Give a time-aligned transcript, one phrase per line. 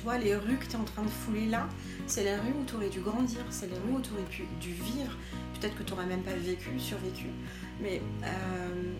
[0.00, 1.68] tu vois, les rues que tu es en train de fouler là,
[2.06, 4.44] c'est les rues où tu aurais dû grandir, c'est les rues où tu aurais pu,
[4.58, 5.12] dû vivre.
[5.60, 7.26] Peut-être que tu n'aurais même pas vécu, survécu.
[7.82, 8.94] Mais euh,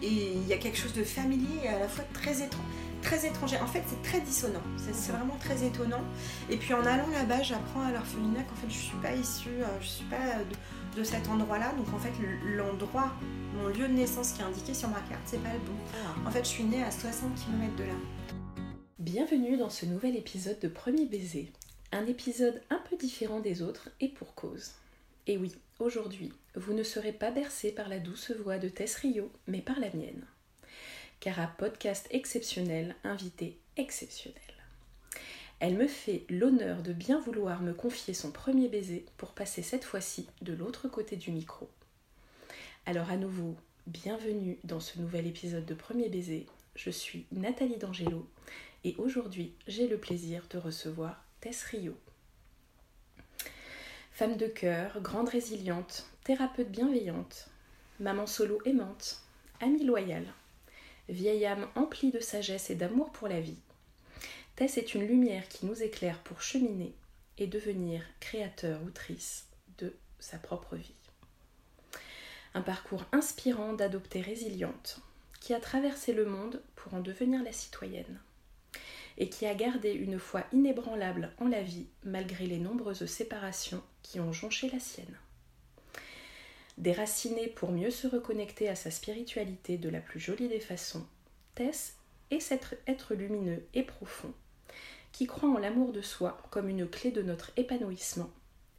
[0.00, 2.60] et il y a quelque chose de familier et à la fois très étrange
[3.02, 3.58] très étranger.
[3.60, 4.62] En fait, c'est très dissonant.
[4.76, 6.02] C'est vraiment très étonnant.
[6.48, 9.80] Et puis en allant là-bas, j'apprends à l'orphelinat qu'en fait, je suis pas issue, euh,
[9.80, 10.38] je suis pas
[10.96, 11.72] de, cet endroit-là.
[11.76, 12.12] Donc en fait,
[12.56, 13.12] l'endroit,
[13.56, 15.76] mon lieu de naissance qui est indiqué sur ma carte, c'est pas le bon.
[15.94, 16.28] Ah.
[16.28, 18.41] En fait, je suis née à 60 km de là.
[19.02, 21.50] Bienvenue dans ce nouvel épisode de Premier Baiser.
[21.90, 24.74] Un épisode un peu différent des autres et pour cause.
[25.26, 25.50] Et oui,
[25.80, 29.80] aujourd'hui, vous ne serez pas bercé par la douce voix de Tess Rio, mais par
[29.80, 30.24] la mienne.
[31.18, 34.40] Car à podcast exceptionnel, invité exceptionnel.
[35.58, 39.82] Elle me fait l'honneur de bien vouloir me confier son premier baiser pour passer cette
[39.82, 41.68] fois-ci de l'autre côté du micro.
[42.86, 43.56] Alors à nouveau,
[43.88, 46.46] bienvenue dans ce nouvel épisode de Premier baiser.
[46.76, 48.28] Je suis Nathalie D'Angelo
[48.84, 51.96] et aujourd'hui j'ai le plaisir de recevoir Tess Rio.
[54.12, 57.48] Femme de cœur, grande résiliente, thérapeute bienveillante,
[58.00, 59.22] maman solo aimante,
[59.60, 60.32] amie loyale,
[61.08, 63.58] vieille âme emplie de sagesse et d'amour pour la vie.
[64.56, 66.94] Tess est une lumière qui nous éclaire pour cheminer
[67.38, 69.46] et devenir créateur ou trice
[69.78, 70.94] de sa propre vie.
[72.54, 75.00] Un parcours inspirant d'adopter résiliente,
[75.40, 78.20] qui a traversé le monde pour en devenir la citoyenne
[79.22, 84.18] et qui a gardé une foi inébranlable en la vie malgré les nombreuses séparations qui
[84.18, 85.16] ont jonché la sienne.
[86.76, 91.06] Déracinée pour mieux se reconnecter à sa spiritualité de la plus jolie des façons,
[91.54, 91.98] Tess
[92.32, 94.34] est cet être lumineux et profond
[95.12, 98.30] qui croit en l'amour de soi comme une clé de notre épanouissement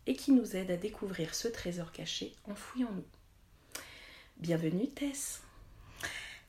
[0.07, 3.05] et qui nous aide à découvrir ce trésor caché enfoui en nous.
[4.35, 5.41] Bienvenue Tess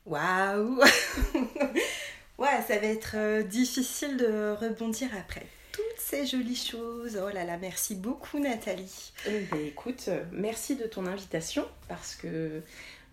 [0.05, 0.81] Waouh
[2.37, 7.19] Ouais, ça va être euh, difficile de rebondir après toutes ces jolies choses.
[7.21, 9.11] Oh là là, merci beaucoup Nathalie.
[9.27, 12.61] Eh ben, écoute, euh, merci de ton invitation parce que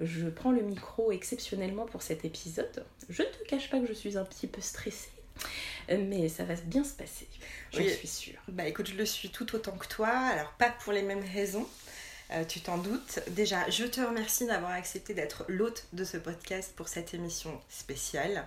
[0.01, 2.85] je prends le micro exceptionnellement pour cet épisode.
[3.09, 5.11] Je ne te cache pas que je suis un petit peu stressée.
[5.89, 7.27] Mais ça va bien se passer,
[7.73, 8.39] je suis sûre.
[8.49, 11.67] Bah écoute, je le suis tout autant que toi, alors pas pour les mêmes raisons.
[12.33, 13.21] Euh, tu t'en doutes.
[13.31, 18.47] Déjà, je te remercie d'avoir accepté d'être l'hôte de ce podcast pour cette émission spéciale.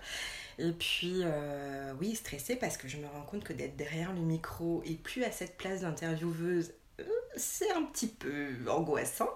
[0.57, 4.21] Et puis, euh, oui, stressée parce que je me rends compte que d'être derrière le
[4.21, 7.03] micro et plus à cette place d'intervieweuse, euh,
[7.35, 9.29] c'est un petit peu angoissant.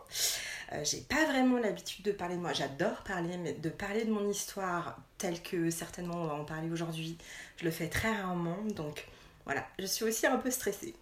[0.71, 2.53] Euh, j'ai pas vraiment l'habitude de parler de moi.
[2.53, 6.71] J'adore parler, mais de parler de mon histoire telle que certainement on va en parler
[6.71, 7.17] aujourd'hui,
[7.57, 8.63] je le fais très rarement.
[8.75, 9.05] Donc
[9.45, 10.93] voilà, je suis aussi un peu stressée.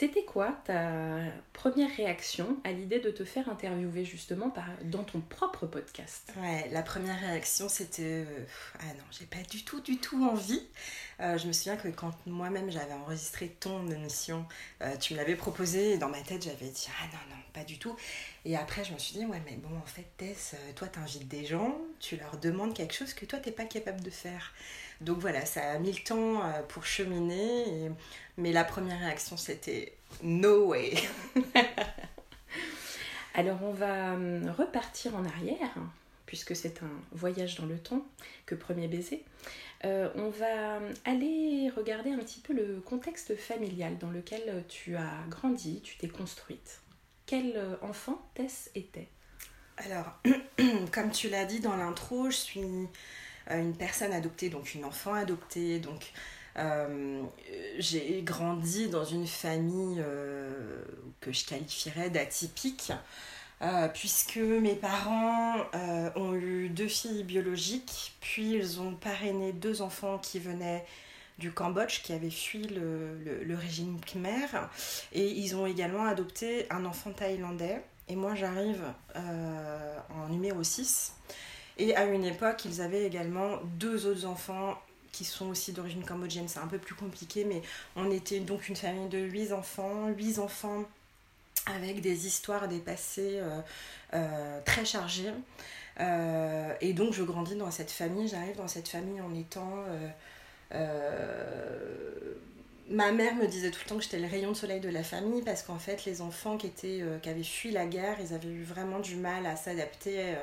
[0.00, 1.18] C'était quoi ta
[1.52, 4.50] première réaction à l'idée de te faire interviewer justement
[4.84, 6.32] dans ton propre podcast?
[6.40, 8.44] Ouais, la première réaction c'était euh,
[8.78, 10.62] ah non, j'ai pas du tout, du tout envie.
[11.20, 14.46] Euh, je me souviens que quand moi-même j'avais enregistré ton émission,
[14.80, 17.64] euh, tu me l'avais proposé et dans ma tête j'avais dit ah non, non, pas
[17.64, 17.94] du tout.
[18.46, 21.44] Et après je me suis dit ouais, mais bon, en fait, Tess, toi t'invites des
[21.44, 24.54] gens, tu leur demandes quelque chose que toi t'es pas capable de faire.
[25.00, 27.90] Donc voilà, ça a mis le temps euh, pour cheminer,
[28.36, 30.94] mais la première réaction c'était no way.
[33.34, 35.74] Alors on va hum, repartir en arrière,
[36.26, 38.04] puisque c'est un voyage dans le temps
[38.46, 39.24] que premier baiser.
[39.84, 45.24] Euh, on va aller regarder un petit peu le contexte familial dans lequel tu as
[45.30, 46.82] grandi, tu t'es construite.
[47.30, 49.06] Quel euh, enfant Tess était
[49.76, 50.18] Alors,
[50.92, 52.86] comme tu l'as dit dans l'intro, je suis euh,
[53.58, 55.78] une personne adoptée, donc une enfant adoptée.
[55.78, 56.12] Donc
[56.56, 57.22] euh,
[57.78, 60.82] j'ai grandi dans une famille euh,
[61.20, 62.92] que je qualifierais d'atypique.
[63.92, 65.56] puisque mes parents
[66.16, 70.84] ont eu deux filles biologiques, puis ils ont parrainé deux enfants qui venaient
[71.38, 74.46] du Cambodge, qui avaient fui le, régime khmer,
[75.12, 77.82] et ils ont également adopté un enfant thaïlandais.
[78.08, 78.82] Et moi j'arrive
[79.14, 81.12] en numéro 6.
[81.78, 84.78] Et à une époque, ils avaient également deux autres enfants
[85.12, 86.48] qui sont aussi d'origine cambodgienne.
[86.48, 87.62] C'est un peu plus compliqué, mais
[87.96, 90.84] on était donc une famille de huit enfants, huit enfants
[91.66, 93.60] avec des histoires, des passés euh,
[94.14, 95.32] euh, très chargés.
[96.00, 99.84] Euh, et donc je grandis dans cette famille, j'arrive dans cette famille en étant...
[102.88, 105.04] ma mère me disait tout le temps que j'étais le rayon de soleil de la
[105.04, 108.64] famille parce qu'en fait les enfants qui, qui avaient fui la guerre, ils avaient eu
[108.64, 110.34] vraiment du mal à s'adapter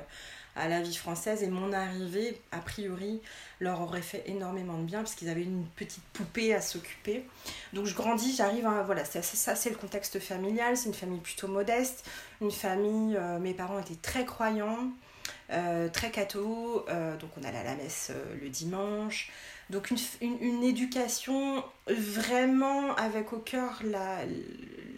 [0.57, 3.21] à la vie française et mon arrivée, a priori,
[3.59, 7.25] leur aurait fait énormément de bien parce qu'ils avaient une petite poupée à s'occuper.
[7.73, 8.83] Donc je grandis, j'arrive à...
[8.83, 12.05] Voilà, ça c'est le contexte familial, c'est une famille plutôt modeste,
[12.41, 14.89] une famille, euh, mes parents étaient très croyants,
[15.51, 18.11] euh, très catho, euh, donc on allait à la messe
[18.41, 19.31] le dimanche.
[19.69, 24.19] Donc une, une, éducation vraiment avec au cœur la,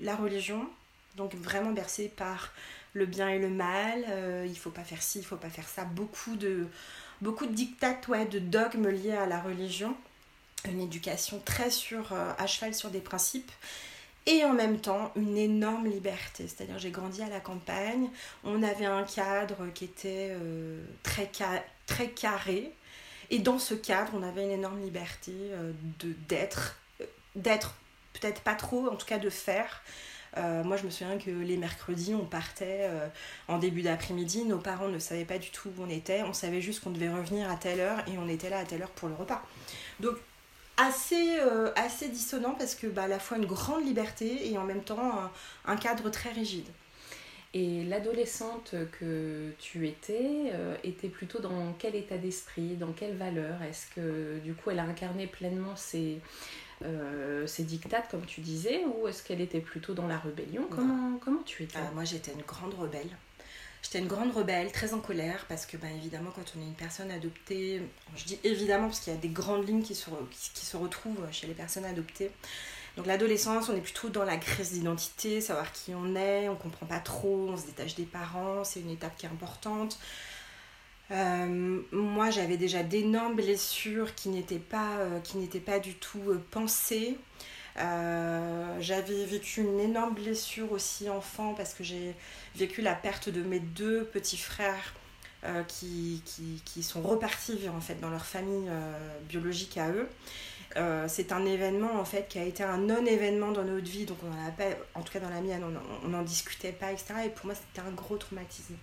[0.02, 0.70] la religion,
[1.16, 2.54] donc vraiment bercée par
[2.94, 5.68] le bien et le mal, euh, il faut pas faire ci, il faut pas faire
[5.68, 6.68] ça, beaucoup de,
[7.21, 9.95] beaucoup de dictates, de dogmes liés à la religion,
[10.65, 13.51] une éducation très sur, euh, à cheval sur des principes,
[14.25, 16.47] et en même temps une énorme liberté.
[16.47, 18.09] C'est-à-dire j'ai grandi à la campagne,
[18.44, 21.30] on avait un cadre qui était euh, très,
[22.09, 22.74] carré,
[23.30, 25.33] et dans ce cadre, on avait une énorme liberté
[26.00, 26.80] de d'être,
[27.36, 27.75] d'être
[28.13, 29.83] peut-être pas trop, en tout cas de faire.
[30.38, 33.08] Euh, moi, je me souviens que les mercredis, on partait euh,
[33.48, 34.46] en début d'après-midi.
[34.46, 36.24] Nos parents ne savaient pas du tout où on était.
[36.24, 38.81] On savait juste qu'on devait revenir à telle heure et on était là à telle
[38.81, 39.44] heure pour le repas.
[40.00, 40.16] Donc,
[40.78, 44.64] assez, euh, assez dissonant parce que bah, à la fois une grande liberté et en
[44.64, 45.30] même temps
[45.66, 46.68] un, cadre très rigide.
[47.56, 50.54] Et l'adolescente que tu étais
[50.84, 53.64] était plutôt dans quel état d'esprit, dans quelle valeur?
[53.64, 56.22] Est-ce que du coup elle a incarné pleinement ses,
[56.84, 60.68] euh, ces dictates, comme tu disais, ou est-ce qu'elle était plutôt dans la rébellion?
[60.70, 61.78] Comment, comment tu étais?
[61.78, 63.10] Ah, Moi, j'étais une grande rebelle.
[63.81, 66.74] J'étais une grande rebelle, très en colère, parce que, ben, évidemment, quand on est une
[66.74, 67.81] personne adoptée,
[68.16, 71.26] je dis évidemment parce qu'il y a des grandes lignes qui se, qui, se retrouvent
[71.31, 72.31] chez les personnes adoptées.
[72.98, 76.86] Donc l'adolescence, on est plutôt dans la crise d'identité, savoir qui on est, on comprend
[76.86, 79.98] pas trop, on se détache des parents, c'est une étape qui est importante.
[81.12, 86.22] Euh, moi, j'avais déjà d'énormes blessures qui n'étaient pas, euh, qui n'étaient pas du tout
[86.30, 87.18] euh, pensées.
[87.76, 92.16] j'avais vécu une énorme blessure aussi enfant parce que j'ai
[92.56, 94.94] vécu la perte de mes deux petits frères
[95.70, 98.70] qui, qui, qui, sont repartis vivre en fait dans leur famille
[99.30, 100.10] biologique à eux.
[101.08, 104.28] c'est un événement en fait qui a été un non-événement dans notre vie, donc on
[104.28, 105.64] en, pas, en tout cas dans la mienne,
[106.04, 107.14] on n'en discutait pas, etc.
[107.28, 108.76] Et pour moi, c'était un gros traumatisme.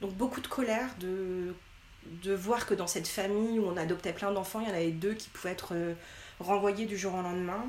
[0.00, 1.54] Donc beaucoup de colère, de,
[2.34, 5.14] voir que dans cette famille où on adoptait plein d'enfants, il y en avait deux
[5.14, 5.94] qui pouvaient être euh,
[6.40, 7.68] renvoyés du jour au lendemain,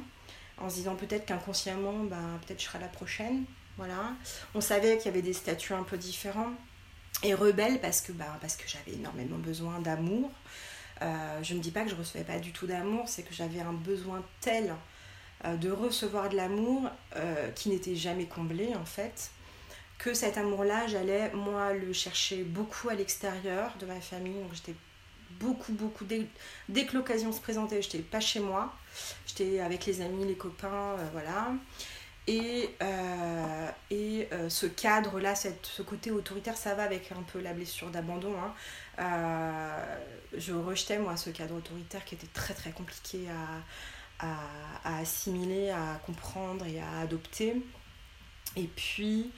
[0.58, 3.46] en se disant peut-être qu'inconsciemment, ben, peut-être je serai la prochaine.
[3.78, 4.14] Voilà.
[4.54, 6.52] On savait qu'il y avait des statuts un peu différents.
[7.24, 10.30] Et rebelle parce que, ben, parce que j'avais énormément besoin d'amour.
[11.02, 13.34] Euh, je ne dis pas que je ne recevais pas du tout d'amour, c'est que
[13.34, 14.76] j'avais un besoin tel
[15.46, 16.90] euh, de recevoir de l'amour
[17.56, 19.32] qui n'était jamais comblé en fait
[20.00, 24.42] que cet amour-là, j'allais, moi, le chercher beaucoup à l'extérieur de ma famille.
[24.42, 24.76] Donc j'étais
[25.40, 26.26] beaucoup, beaucoup, dès,
[26.70, 28.74] dès que l'occasion se présentait, j'étais pas chez moi.
[29.28, 31.52] J'étais avec les amis, les copains, euh, voilà.
[32.28, 37.54] Et, euh, et euh, ce cadre-là, ce côté autoritaire, ça va avec un peu la
[37.54, 38.34] blessure d'abandon.
[38.38, 39.74] Hein.
[40.34, 43.28] je rejetais, moi, ce cadre autoritaire qui était très, très compliqué
[44.20, 44.38] à,
[44.86, 47.62] à, assimiler, à comprendre et à adopter.
[48.56, 49.32] Et puis,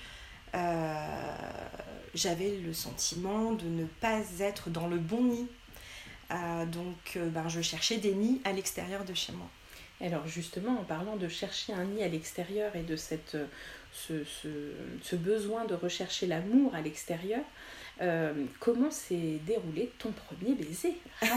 [2.13, 5.47] j'avais le sentiment de ne pas être dans le bon nid.
[6.31, 9.47] Euh, donc euh, ben, je cherchais des nids à l'extérieur de chez moi.
[9.99, 13.37] Alors justement, en parlant de chercher un nid à l'extérieur et de cette,
[13.91, 14.47] ce, ce,
[15.03, 17.41] ce, besoin de rechercher l'amour à l'extérieur,
[18.59, 20.97] comment s'est déroulé ton premier baiser?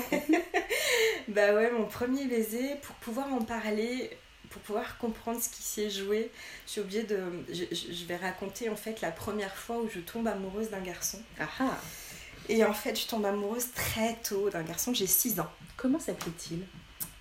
[1.28, 4.11] Bah ouais, mon premier baiser, pour pouvoir en parler,
[4.54, 6.30] pour pouvoir comprendre ce qui s'est joué,
[6.66, 7.18] je suis obligée de.
[7.50, 11.18] Je, vais raconter en fait la première fois où je tombe amoureuse d'un garçon.
[11.40, 11.76] Ah, ah.
[12.48, 15.50] Et en fait, je tombe amoureuse très tôt d'un garçon, j'ai 6 ans.
[15.76, 16.60] Comment s'appelait-il?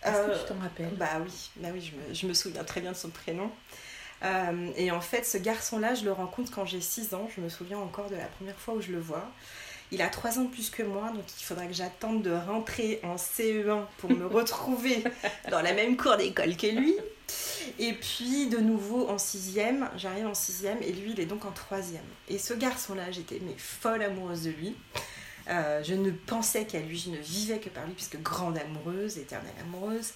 [0.05, 0.95] Est-ce que tu t'en rappelles?
[0.95, 3.49] Bah oui, bah oui je, me, je me souviens très bien de son prénom.
[4.23, 7.27] Euh, et en fait, ce garçon-là, je le rencontre quand j'ai 6 ans.
[7.35, 9.25] Je me souviens encore de la première fois où je le vois.
[9.91, 12.99] Il a 3 ans de plus que moi, donc il faudra que j'attende de rentrer
[13.03, 15.03] en CE1 pour me retrouver
[15.49, 16.95] dans la même cour d'école que lui.
[17.79, 21.51] Et puis de nouveau en sixième, j'arrive en sixième et lui il est donc en
[21.51, 22.03] troisième.
[22.29, 24.75] Et ce garçon-là, j'étais mais folle amoureuse de lui.
[25.49, 29.17] Euh, je ne pensais qu'à lui, je ne vivais que par lui, puisque grande amoureuse,
[29.17, 30.13] éternelle amoureuse.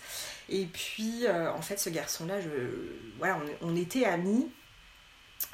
[0.49, 2.35] Et puis, euh, en fait, ce garçon-là,
[3.17, 4.49] voilà, on, était amis.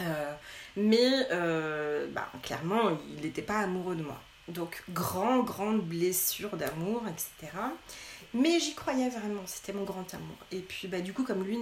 [0.02, 0.34] Euh,
[0.76, 1.28] mais
[2.14, 4.22] bah, clairement, il n'était pas amoureux de moi.
[4.48, 7.58] Donc, grand, grande blessure d'amour, etc.
[8.34, 10.36] Mais j'y croyais vraiment, c'était mon grand amour.
[10.52, 11.58] Et puis, bah, du coup, comme lui,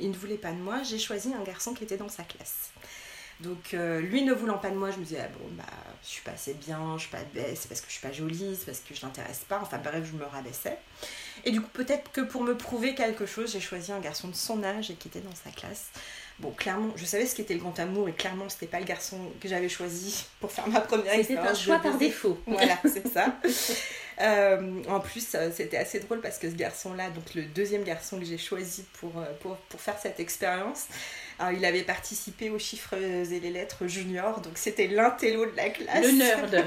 [0.00, 2.70] il, ne voulait pas de moi, j'ai choisi un garçon qui était dans sa classe.
[3.38, 5.64] Donc, euh, lui ne voulant pas de moi, je me disais, ah bon, bah,
[6.02, 8.12] je suis pas assez bien, je suis pas belle, c'est parce que je suis pas
[8.12, 9.60] jolie, c'est parce que je l'intéresse pas.
[9.62, 10.78] Enfin, bref, je me rabaissais.
[11.44, 14.34] Et du coup, peut-être que pour me prouver quelque chose, j'ai choisi un garçon de
[14.34, 15.90] son âge et qui était dans sa classe.
[16.38, 19.18] Bon, clairement, je savais ce qu'était le grand amour et clairement, c'était pas le garçon
[19.40, 21.58] que j'avais choisi pour faire ma première expérience.
[21.58, 22.38] C'était un choix par défaut.
[22.46, 23.36] Voilà, c'est ça.
[24.20, 28.18] Euh, en plus, euh, c'était assez drôle parce que ce garçon-là, donc le deuxième garçon
[28.18, 30.86] que j'ai choisi pour, euh, pour, pour, faire cette expérience,
[31.54, 36.04] il avait participé aux chiffres et les lettres junior, donc c'était l'intello de la classe.
[36.04, 36.50] Le nerd.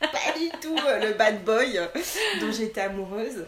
[0.00, 1.80] pas du tout le bad boy
[2.40, 3.44] dont j'étais amoureuse.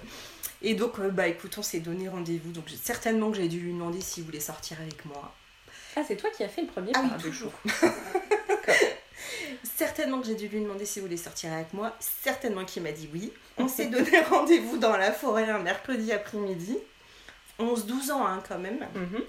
[0.61, 2.51] Et donc, bah écoute, on s'est donné rendez-vous.
[2.51, 5.33] Donc, certainement que j'ai dû lui demander s'il voulait sortir avec moi.
[5.95, 7.53] Ah, c'est toi qui as fait le premier Ah oui, toujours.
[9.63, 11.95] certainement que j'ai dû lui demander s'il voulait sortir avec moi.
[12.01, 13.33] Certainement qu'il m'a dit oui.
[13.57, 16.77] On s'est donné rendez-vous dans la forêt un mercredi après-midi.
[17.59, 18.87] 11-12 ans hein, quand même.
[18.95, 19.25] Mhm.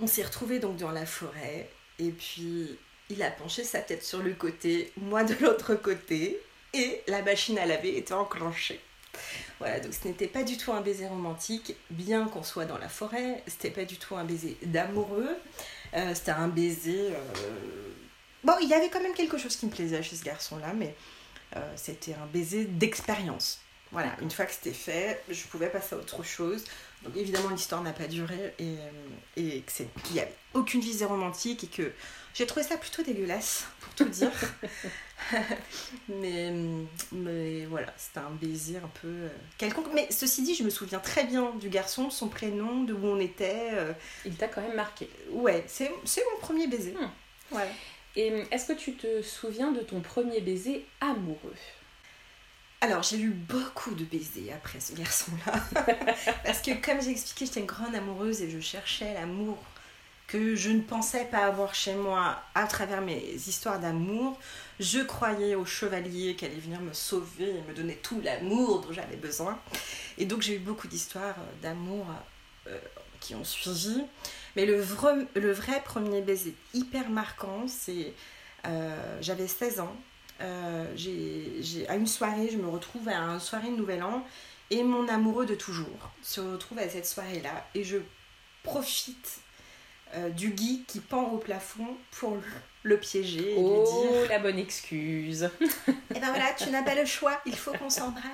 [0.00, 1.68] On s'est retrouvés donc dans la forêt.
[1.98, 2.78] Et puis,
[3.10, 6.40] il a penché sa tête sur le côté, moi de l'autre côté.
[6.74, 8.80] Et la machine à laver était enclenchée.
[9.58, 12.88] Voilà, donc ce n'était pas du tout un baiser romantique, bien qu'on soit dans la
[12.88, 15.36] forêt, c'était pas du tout un baiser d'amoureux,
[15.94, 17.10] euh, c'était un baiser...
[17.10, 17.92] euh,
[18.44, 20.94] Bon, il y avait quand même quelque chose qui me plaisait chez ce garçon-là, mais
[21.56, 23.60] euh, c'était un baiser d'expérience.
[23.92, 26.64] Voilà, une fois que c'était fait, je pouvais passer à autre chose.
[27.02, 28.90] Donc évidemment, l'histoire n'a pas duré et, euh,
[29.36, 31.92] et qu'il n'y avait aucune visée romantique et que
[32.32, 34.30] j'ai trouvé ça plutôt dégueulasse, pour tout dire.
[36.08, 36.52] mais,
[37.12, 39.88] mais voilà, c'était un baiser un peu euh, quelconque.
[39.94, 43.20] Mais ceci dit, je me souviens très bien du garçon, son prénom, de où on
[43.20, 43.70] était.
[43.72, 43.92] euh,
[44.24, 45.08] Il t'a quand même marqué.
[45.30, 46.92] ouais, c'est c'est mon premier baiser.
[46.92, 47.10] Hmm.
[47.50, 47.70] Voilà.
[48.16, 51.56] Et hum, est-ce que tu te souviens de ton premier baiser amoureux?
[52.82, 55.84] Alors, j'ai eu beaucoup de baisers après ce garçon-là.
[56.44, 59.56] Parce que, comme j'ai expliqué, j'étais une grande amoureuse et je cherchais l'amour
[60.26, 64.36] que je ne pensais pas avoir chez moi à travers mes histoires d'amour.
[64.80, 68.92] Je croyais au chevalier qui allait venir me sauver et me donner tout l'amour dont
[68.92, 69.60] j'avais besoin.
[70.18, 72.06] Et donc, j'ai eu beaucoup d'histoires euh, d'amour
[72.66, 72.76] euh,
[73.20, 74.02] qui ont suivi.
[74.56, 78.12] Mais le vrai, le vrai premier baiser hyper marquant, c'est.
[78.66, 79.96] euh, J'avais 16 ans.
[80.40, 84.26] Euh, j'ai, j'ai- à une soirée, je me retrouve à une soirée de Nouvel An
[84.70, 87.98] et mon amoureux de toujours se retrouve à cette soirée-là et je
[88.64, 89.40] profite
[90.14, 92.42] euh, du gui qui pend au plafond pour le,
[92.82, 95.48] le piéger et Oh, lui dire la bonne excuse.
[96.14, 98.26] Eh ben voilà, tu n'as pas le choix, il faut qu'on s'embrasse.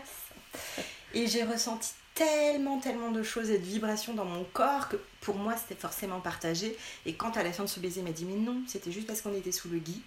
[1.15, 5.37] Et j'ai ressenti tellement, tellement de choses et de vibrations dans mon corps que pour
[5.37, 6.77] moi c'était forcément partagé.
[7.07, 9.07] Et quand à la fin de ce baiser, il m'a dit Mais non, c'était juste
[9.07, 10.03] parce qu'on était sous le gui,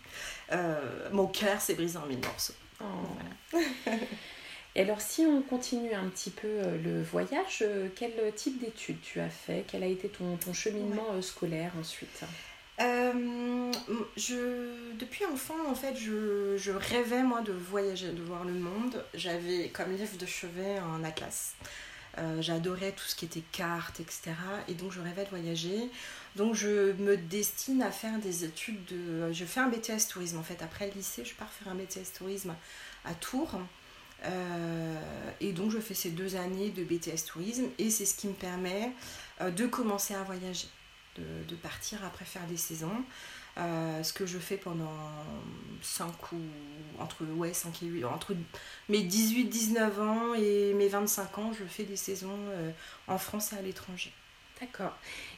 [0.51, 2.53] euh, mon cœur s'est brisé en mille morceaux.
[2.82, 3.58] Oh.
[4.75, 9.01] Et alors, si on continue un petit peu euh, le voyage, euh, quel type d'études
[9.01, 9.65] tu as fait?
[9.68, 12.24] Quel a été ton, ton cheminement scolaire ensuite?
[12.80, 13.72] Euh,
[14.15, 19.03] je, depuis enfant, en fait, je, je rêvais, moi, de voyager, de voir le monde.
[19.13, 21.53] J'avais comme livre de chevet un atlas.
[22.18, 24.34] Euh, J'adorais tout ce qui était cartes, etc.
[24.68, 25.89] Et donc, je rêvais de voyager.
[26.36, 29.32] Donc, je me destine à faire des études de...
[29.32, 30.62] Je fais un BTS tourisme, en fait.
[30.62, 32.53] Après le lycée, je pars faire un BTS tourisme
[33.06, 33.60] à Tours.
[34.25, 35.01] Euh,
[35.39, 37.65] et donc, je fais ces deux années de BTS tourisme.
[37.77, 38.91] Et c'est ce qui me permet
[39.39, 40.68] euh, de commencer à voyager
[41.18, 43.03] de, de partir après faire des saisons.
[43.58, 44.93] Euh, ce que je fais pendant
[45.81, 46.38] 5 ou
[47.00, 48.34] entre ouais 5 et 8 entre
[48.88, 52.72] mes 18 19 ans et mes 25 ans je fais des saisons euh,
[53.08, 54.13] en France et à l'étranger.
[54.62, 54.96] D'accord.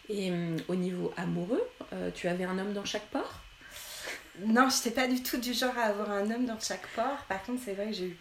[0.10, 3.40] Et hum, au niveau amoureux, euh, tu avais un homme dans chaque port?
[4.46, 7.18] Non je n'étais pas du tout du genre à avoir un homme dans chaque port.
[7.28, 8.18] Par contre c'est vrai que j'ai eu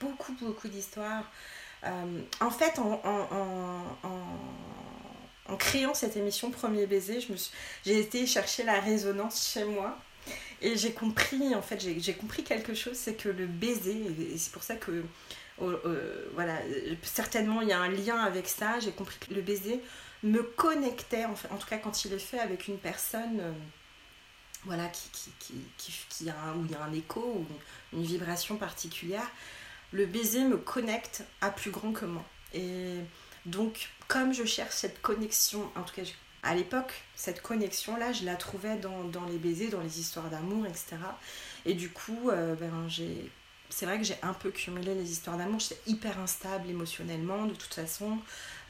[0.00, 1.30] beaucoup beaucoup d'histoires.
[1.84, 4.38] Euh, en fait en, en, en- en-
[5.48, 7.52] en créant cette émission Premier baiser me suis-
[7.84, 9.98] j'ai été chercher la résonance chez moi
[10.62, 13.96] Et j'ai compris, en fait, j'ai j'ai compris quelque chose, c'est que le baiser,
[14.32, 15.04] et c'est pour ça que,
[16.34, 16.58] voilà,
[17.02, 19.80] certainement il y a un lien avec ça, j'ai compris que le baiser
[20.22, 23.52] me connectait, en, fait, en tout cas quand il est fait avec une personne, euh,
[24.64, 27.46] voilà, qui, qui, qui, qui, a où il y a un écho, ou
[27.92, 29.28] une, une vibration particulière,
[29.92, 32.24] le baiser me connecte à plus grand que moi.
[32.54, 32.98] Et
[33.46, 36.02] donc, comme je cherche cette connexion, en tout cas,
[36.42, 40.66] à l'époque, cette connexion-là, je la trouvais dans, dans les baisers, dans les histoires d'amour,
[40.66, 41.16] etc.
[41.64, 43.30] Et du coup, euh, ben, j'ai...
[43.70, 45.58] C'est vrai que j'ai un peu cumulé les histoires d'amour.
[45.60, 48.18] J'étais hyper instable émotionnellement, de toute façon.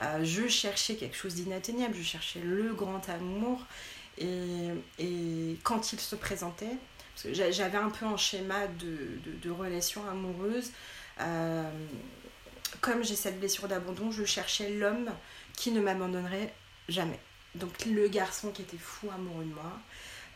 [0.01, 1.95] Euh, je cherchais quelque chose d'inatteignable.
[1.97, 3.67] Je cherchais le grand amour.
[4.19, 4.69] Et,
[5.01, 6.77] et quand il se présentait,
[7.15, 10.71] parce que j'a- j'avais un peu un schéma de, de, de relation amoureuse,
[11.21, 11.71] euh,
[12.83, 15.11] comme j'ai cette blessure d'abandon, je cherchais l'homme
[15.57, 16.53] qui ne m'abandonnerait
[16.89, 17.19] jamais.
[17.55, 19.81] Donc le garçon qui était fou amoureux de moi.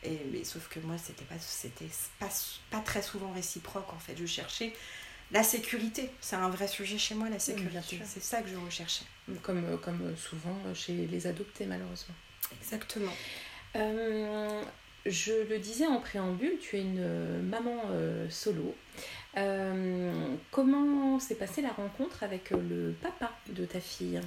[0.05, 2.29] Et, mais sauf que moi, c'était pas, c'était pas,
[2.71, 4.17] pas très souvent réciproque en fait.
[4.17, 4.73] Je cherchais
[5.33, 6.11] la sécurité.
[6.21, 8.01] C'est un vrai sujet chez moi, la sécurité.
[8.05, 9.05] C'est ça que je recherchais.
[9.43, 12.15] comme, euh, comme souvent chez les adoptés, malheureusement.
[12.61, 13.13] Exactement.
[13.75, 14.63] Euh,
[15.09, 18.75] je le disais en préambule, tu es une euh, maman euh, solo.
[19.37, 24.21] Euh, comment s'est passée la rencontre avec le papa de ta fille?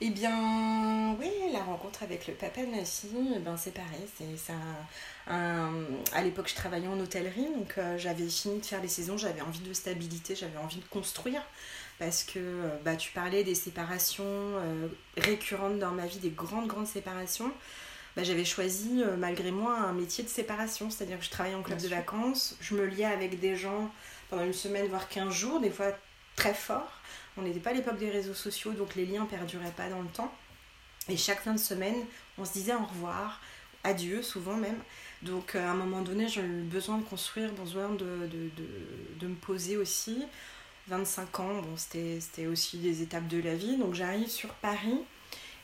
[0.00, 4.06] Eh bien, oui, la rencontre avec le papa de ma fille, eh ben, c'est pareil.
[5.26, 5.72] Un,
[6.12, 9.58] À l'époque, je travaillais en hôtellerie, donc j'avais fini de faire les saisons, j'avais envie
[9.58, 11.42] de stabilité, j'avais envie de construire.
[11.98, 12.38] Parce que
[12.84, 14.52] bah, tu parlais des séparations
[15.16, 17.50] récurrentes dans ma vie, des grandes, grandes séparations.
[18.18, 20.90] Bah, j'avais choisi, malgré moi, un métier de séparation.
[20.90, 23.92] C'est-à-dire que je travaillais en club de vacances, je me liais avec des gens
[24.28, 25.92] pendant une semaine, voire 15 jours, des fois
[26.34, 26.90] très fort.
[27.36, 30.08] On n'était pas à l'époque des réseaux sociaux, donc les liens perduraient pas dans le
[30.08, 30.34] temps.
[31.08, 31.94] Et chaque fin de semaine,
[32.38, 33.40] on se disait au revoir,
[33.84, 34.80] adieu, souvent même.
[35.22, 38.28] Donc euh, à un moment donné, j'ai eu besoin de construire, besoin de,
[39.20, 40.24] de, me poser aussi.
[40.88, 43.76] 25 ans, bon, c'était aussi des étapes de la vie.
[43.76, 45.04] Donc j'arrive sur Paris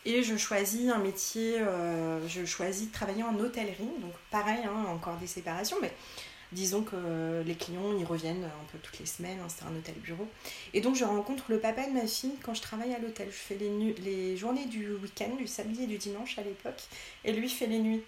[0.05, 3.89] et je choisis un métier, euh, je choisis de travailler en hôtellerie.
[4.01, 5.93] Donc pareil, hein, encore des séparations, mais
[6.53, 9.95] disons que les clients y reviennent un peu toutes les semaines, hein, c'est un hôtel
[9.97, 10.29] bureau.
[10.73, 13.29] Et donc je rencontre le papa de ma fille quand je travaille à l'hôtel.
[13.31, 16.83] Je fais les, les journées du week-end, du samedi et du dimanche à l'époque,
[17.25, 18.03] et lui fait les nuits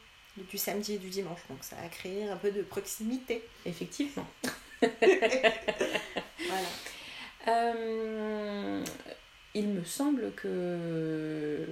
[0.50, 1.40] du samedi et du dimanche.
[1.48, 3.42] Donc ça a créé un peu de proximité.
[3.64, 4.26] Effectivement.
[4.82, 6.68] voilà.
[7.48, 8.84] Euh,
[9.56, 11.66] il me semble que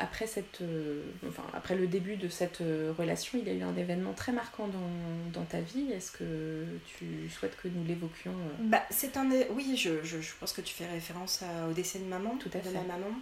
[0.00, 3.62] après, cette, euh, enfin, après le début de cette euh, relation, il y a eu
[3.62, 5.92] un événement très marquant dans, dans ta vie.
[5.92, 8.64] Est-ce que tu souhaites que nous l'évoquions euh?
[8.64, 12.04] Bah, c'est un Oui, je, je, je, pense que tu fais référence au décès de
[12.04, 12.70] maman, tout à fait.
[12.70, 13.12] de ma maman,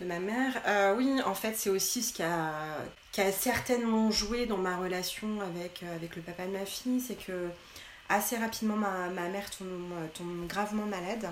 [0.00, 0.96] de ma mère.
[0.96, 2.78] oui, en fait, c'est aussi ce qui a,
[3.12, 7.00] qui a certainement joué dans ma relation avec, avec le papa de ma fille.
[7.00, 7.48] C'est que
[8.08, 11.28] assez rapidement, ma, ma mère tombe, tombe gravement malade.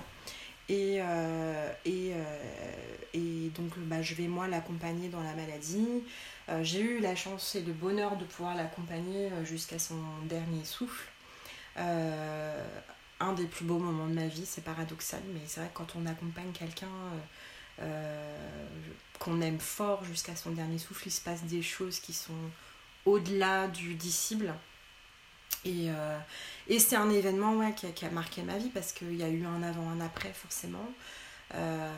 [0.69, 2.73] Et, euh, euh,
[3.13, 6.03] et, donc bah, je vais moi l'accompagner dans la maladie.
[6.49, 11.09] Euh, j'ai eu la chance et le bonheur de pouvoir l'accompagner jusqu'à son dernier souffle.
[11.77, 15.95] un des plus beaux moments de ma vie, c'est paradoxal, mais c'est vrai que quand
[15.95, 16.87] on accompagne quelqu'un
[19.19, 22.33] qu'on aime fort jusqu'à son dernier souffle, il se passe des choses qui sont
[23.05, 24.53] au-delà du disciple.
[25.65, 26.17] Et, euh,
[26.67, 29.45] et c'est un événement ouais, qui, a, marqué ma vie parce qu'il y a eu
[29.45, 30.89] un avant, un après forcément.
[31.55, 31.91] Euh,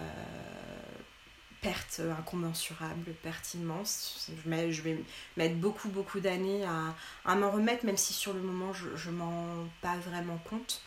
[1.62, 4.30] perte incommensurable, perte immense.
[4.46, 5.04] Je vais
[5.36, 6.94] mettre beaucoup, beaucoup d'années à,
[7.26, 10.84] à m'en remettre, même si sur le moment je ne m'en rends pas vraiment compte.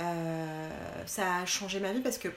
[0.00, 0.70] Euh,
[1.06, 2.28] ça a changé ma vie parce que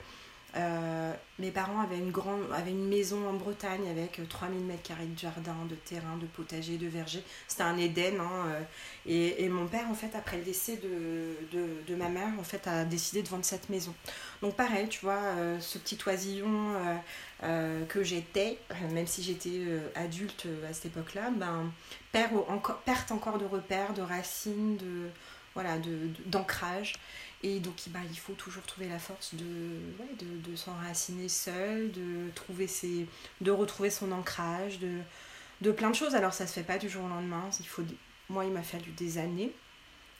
[0.54, 4.82] euh, mes parents avaient une, grande, avaient une maison en Bretagne avec 3000 euh, mètres
[4.82, 7.24] carrés de jardin, de terrain, de potager, de verger.
[7.48, 8.20] C'était un Éden.
[8.20, 8.62] Hein, euh,
[9.38, 11.36] et, mon père, en fait, après le décès de,
[11.86, 13.94] de, ma mère, en fait, a décidé de vendre cette maison.
[14.42, 15.20] Donc pareil, tu vois,
[15.60, 16.74] ce petit oisillon
[17.88, 18.58] que j'étais,
[18.92, 19.60] même si j'étais
[19.94, 21.70] adulte à cette époque-là, ben,
[22.12, 25.10] perte encore de repères, de racines, de
[25.54, 25.76] voilà,
[26.26, 26.94] d'ancrage.
[27.44, 31.90] Et donc, bah, il faut toujours trouver la force de, ouais, de, de s'enraciner seul,
[31.90, 33.06] de, trouver ses,
[33.40, 34.98] de retrouver son ancrage, de,
[35.60, 36.14] de plein de choses.
[36.14, 37.50] Alors, ça se fait pas du jour au lendemain.
[37.58, 37.82] Il faut,
[38.28, 39.52] moi, il m'a fallu des années.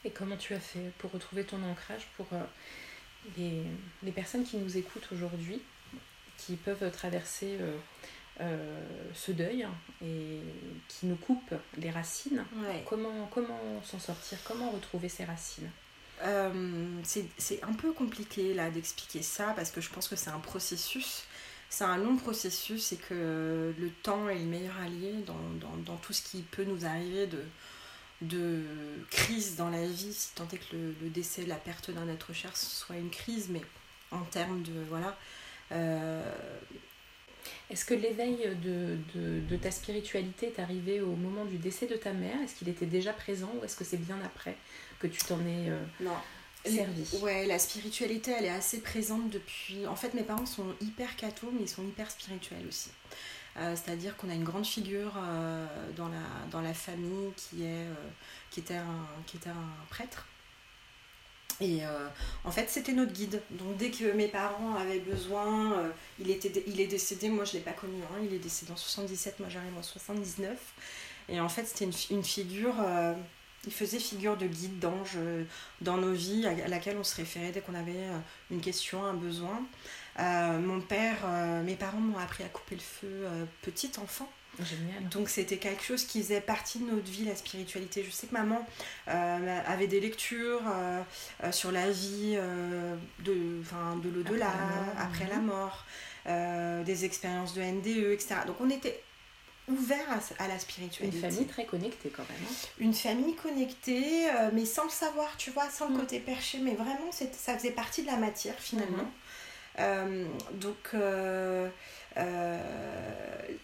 [0.04, 2.42] Et comment tu as fait pour retrouver ton ancrage pour euh,
[3.36, 3.62] les,
[4.02, 5.62] les, personnes qui nous écoutent aujourd'hui,
[6.38, 7.76] qui peuvent traverser euh,
[8.40, 8.80] euh,
[9.14, 9.64] ce deuil
[10.04, 10.40] et
[10.88, 12.44] qui nous coupe les racines?
[12.84, 14.38] Comment, comment s'en sortir?
[14.42, 15.70] Comment retrouver ces racines?
[16.22, 20.38] Euh, c'est un peu compliqué là d'expliquer ça parce que je pense que c'est un
[20.38, 21.24] processus.
[21.68, 26.12] C'est un long processus et que le temps est le meilleur allié dans, dans, tout
[26.12, 27.42] ce qui peut nous arriver de,
[28.20, 28.62] de
[29.10, 32.54] crise dans la vie, si tant est que le, décès, la perte d'un être cher
[32.54, 33.62] soit une crise, mais
[34.10, 34.72] en termes de.
[34.88, 35.16] Voilà.
[35.72, 36.22] Euh...
[37.70, 42.12] Est-ce que l'éveil de, de, ta spiritualité est arrivé au moment du décès de ta
[42.12, 42.40] mère?
[42.44, 44.56] Est-ce qu'il était déjà présent ou est-ce que c'est bien après?
[45.02, 46.12] Que tu t'en es euh, non.
[46.64, 49.86] servi Ouais, la spiritualité, elle est assez présente depuis...
[49.86, 52.90] En fait, mes parents sont hyper cathos, mais ils sont hyper spirituels aussi.
[53.58, 57.86] Euh, c'est-à-dire qu'on a une grande figure euh, dans, la, dans la famille qui, est,
[58.50, 60.26] qui, était un, qui était un prêtre.
[61.60, 61.82] Et
[62.44, 63.40] en fait, c'était notre guide.
[63.50, 67.58] Donc, dès que mes parents avaient besoin, il, était, il est décédé, moi je ne
[67.58, 70.58] l'ai pas connu, hein, il est décédé en 77, moi j'arrive en 79.
[71.28, 72.74] Et en fait, c'était une, une, figure
[73.66, 75.44] il faisait figure de guide, d'ange euh,
[75.80, 78.18] dans nos vies, à laquelle on se référait dès qu'on avait euh,
[78.50, 79.62] une question, un besoin.
[80.18, 81.26] Euh, mon père,
[81.64, 83.26] mes parents m'ont appris à couper le feu
[83.62, 84.30] petit enfant.
[84.60, 85.08] Génial.
[85.08, 88.04] Donc c'était quelque chose qui faisait partie de notre vie, la spiritualité.
[88.04, 88.66] Je sais que maman
[89.06, 90.60] avait des lectures
[91.50, 92.36] sur la vie
[93.20, 93.32] de,
[94.02, 94.52] de l'au-delà,
[94.98, 95.86] après la mort,
[96.26, 98.34] la mort des expériences de NDE, etc.
[98.46, 99.02] Donc on était
[99.68, 100.04] ouvert
[100.38, 101.16] à, la spiritualité.
[101.16, 102.38] Une famille très connectée quand même.
[102.48, 102.54] Hein.
[102.78, 105.98] Une famille connectée, euh, mais sans le savoir, tu vois, sans le mm.
[106.00, 109.10] côté perché, mais vraiment ça faisait partie de la matière finalement.
[109.78, 110.58] Mm-hmm.
[110.58, 110.92] donc,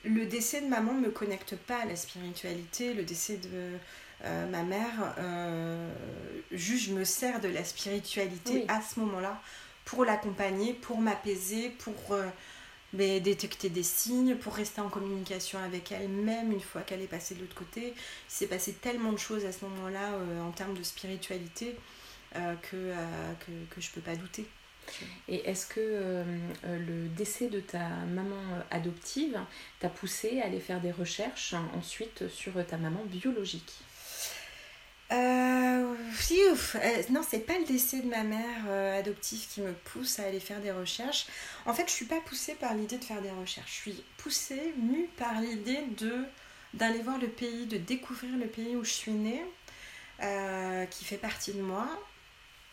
[0.04, 2.94] le décès de maman ne me connecte pas à la spiritualité.
[2.94, 3.78] Le décès de
[4.24, 5.14] ma mère,
[6.52, 9.40] je me sers de la spiritualité à ce moment-là
[9.84, 12.14] pour l'accompagner, pour m'apaiser, pour
[12.92, 17.08] mais détecter des signes, pour rester en communication avec elle, même une fois qu'elle est
[17.08, 17.88] passée de l'autre côté.
[17.88, 17.94] Il
[18.28, 21.76] s'est passé tellement de choses à ce moment-là euh, en termes de spiritualité
[22.36, 24.46] euh, que, euh, que, que, je peux pas douter.
[25.28, 26.24] Et est-ce que
[26.64, 29.38] le décès de ta maman adoptive
[29.80, 33.82] t'a poussé à aller faire des recherches ensuite sur ta maman biologique?
[35.10, 35.94] Euh,
[36.74, 40.24] euh, non, c'est pas le décès de ma mère euh, adoptive qui me pousse à
[40.24, 41.26] aller faire des recherches.
[41.66, 43.70] En fait, je suis pas poussée par l'idée de faire des recherches.
[43.70, 46.24] Je suis poussée, mue par l'idée de
[46.74, 49.42] d'aller voir le pays, de découvrir le pays où je suis née,
[50.22, 51.88] euh, qui fait partie de moi.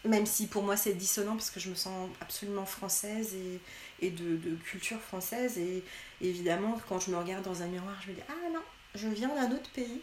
[0.04, 4.12] Même si pour moi c'est dissonant parce que je me sens absolument française et, et
[4.12, 5.58] de, culture française.
[5.58, 5.84] Et
[6.22, 8.62] évidemment, quand je me regarde dans un miroir, je me dis Ah non,
[8.96, 10.02] je viens d'un autre pays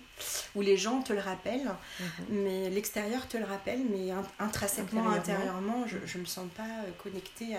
[0.54, 2.06] où les gens te le rappellent, mhm.
[2.30, 7.56] mais l'extérieur te le rappelle, mais intrinsèquement, intérieurement, je ne me sens pas euh, connectée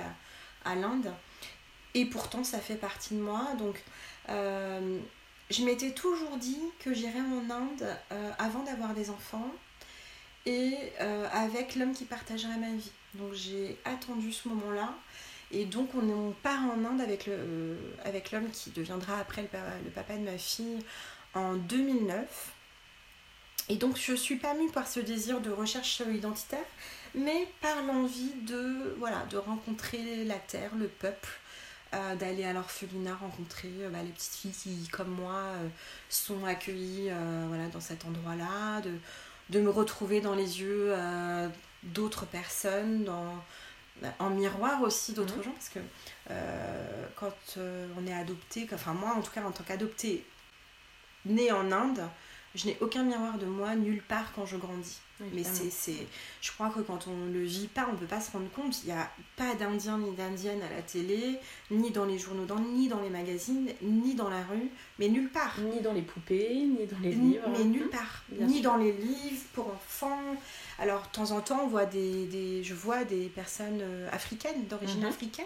[0.65, 1.12] à, l'Inde.
[1.93, 3.50] Et pourtant, ça fait partie de moi.
[3.60, 3.84] Donc,
[4.30, 5.00] euh,
[5.50, 9.52] je m'étais toujours dit que j'irais en Inde euh, avant d'avoir des enfants
[10.46, 10.76] et
[11.32, 12.91] avec l'homme qui partagerait ma vie.
[13.13, 14.93] Donc, j'ai attendu ce moment-là.
[15.54, 19.48] Et donc on, part en Inde avec l'homme avec qui deviendra après le,
[19.91, 20.80] papa de ma fille
[21.34, 22.52] en 2009.
[23.69, 26.65] Et donc je suis pas mue par ce désir de recherche identitaire,
[27.15, 31.30] mais par l'envie de, voilà, de rencontrer la terre, le peuple,
[31.93, 35.67] euh, d'aller à l'orphelinat rencontrer euh, bah, les petites filles qui, comme moi, euh,
[36.10, 37.12] sont accueillies
[37.48, 38.98] voilà, dans cet endroit-là, de,
[39.50, 40.93] de, me retrouver dans les yeux
[41.84, 43.36] d'autres personnes, dans,
[44.17, 45.43] en miroir aussi d'autres mmh.
[45.43, 45.80] gens, parce que
[47.15, 47.60] quand
[47.98, 50.26] on est adopté, enfin moi en tout cas en tant qu'adopté
[51.25, 52.01] née en Inde,
[52.55, 54.99] je n'ai aucun miroir de moi nulle part quand je grandis.
[55.31, 56.05] Mais c'est,
[56.41, 58.49] je crois que quand on ne le vit pas, on ne peut pas se rendre
[58.51, 58.83] compte.
[58.83, 61.39] Il n'y a pas d'Indien ni d'Indienne à la télé,
[61.71, 65.55] ni dans les journaux, ni dans les magazines, ni dans la rue, mais nulle part.
[65.59, 67.47] Ni dans les poupées, ni dans les livres.
[67.51, 68.23] Mais nulle part.
[68.38, 70.36] ni dans les livres pour enfants.
[70.77, 74.65] Alors, de temps en temps, on voit des, des je vois des personnes euh, africaines,
[74.67, 75.09] d'origine mhm.
[75.09, 75.45] africaine,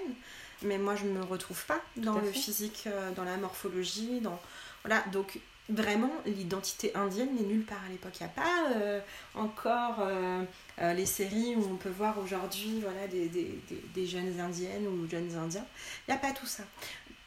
[0.63, 4.21] mais moi, je ne me retrouve pas dans le physique, euh, dans la morphologie.
[4.21, 4.39] Dans...
[4.83, 8.13] Voilà, donc vraiment l'identité indienne n'est nulle part à l'époque.
[8.19, 8.99] Il n'y a pas euh,
[9.35, 10.43] encore euh,
[10.81, 13.59] euh, les séries où on peut voir aujourd'hui voilà, des, des,
[13.93, 15.65] des, jeunes indiennes ou jeunes indiens.
[16.07, 16.63] Il n'y a pas tout ça.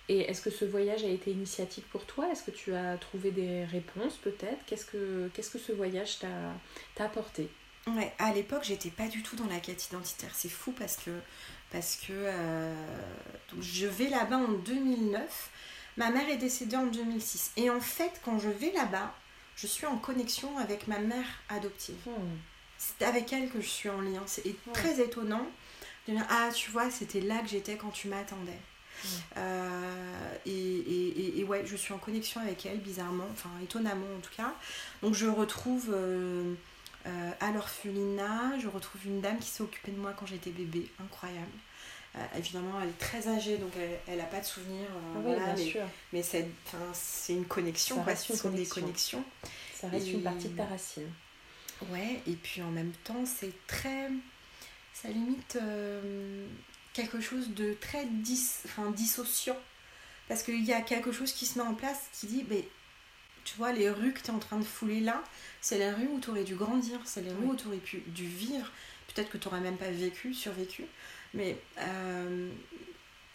[0.09, 2.29] Et est-ce que ce voyage a été initiatique pour toi?
[2.33, 4.65] Est-ce que tu as trouvé des réponses peut-être?
[4.67, 7.49] Qu'est-ce que, qu'est-ce que ce voyage t'a, apporté?
[7.87, 10.31] Ouais, à l'époque, j'étais pas du tout dans la quête identitaire.
[10.35, 11.11] C'est fou parce que,
[11.71, 12.13] parce que
[13.53, 15.51] donc je vais là-bas en 2009
[15.97, 17.53] Ma mère est décédée en 2006.
[17.57, 19.15] Et en fait, quand je vais là-bas,
[19.57, 21.97] je suis en connexion avec ma mère adoptive.
[22.07, 22.37] Hmm.
[22.79, 24.23] C'est avec elle que je suis en lien.
[24.27, 25.47] C'est très étonnant
[26.09, 28.59] de dire Ah, tu vois, c'était là que j'étais quand tu m'attendais.
[29.05, 29.09] Hmm.
[29.39, 34.35] Euh, et, et, ouais, je suis en connexion avec elle, bizarrement, enfin étonnamment en tout
[34.37, 34.55] cas.
[35.03, 36.55] Donc je retrouve euh,
[37.07, 40.91] euh, à l'orphelinat, je retrouve une dame qui s'est occupée de moi quand j'étais bébé,
[41.03, 41.51] incroyable.
[42.17, 43.73] Euh, évidemment, elle est très âgée, donc
[44.09, 44.89] elle n'a pas de souvenirs.
[45.17, 45.83] Euh, mais, sûr.
[46.13, 49.25] mais c'est une connexion, Ça reste une des connexions.
[49.75, 51.11] Ça reste une partie de ta racine.
[51.89, 54.11] Ouais, et puis en même temps, c'est très.
[54.93, 56.47] Ça limite euh,
[56.93, 58.07] quelque chose de très
[58.67, 59.57] enfin, dissociant.
[60.29, 62.69] Parce qu'il y a quelque chose qui se met en place qui dit mais,
[63.45, 65.23] tu vois, les rues que tu es en train de fouler là,
[65.61, 68.03] c'est les rues où tu aurais dû grandir, c'est les rues où tu aurais pu,
[68.09, 68.71] dû vivre.
[69.09, 70.85] Peut-être que tu n'aurais même pas vécu, survécu.
[71.35, 72.51] Mais euh,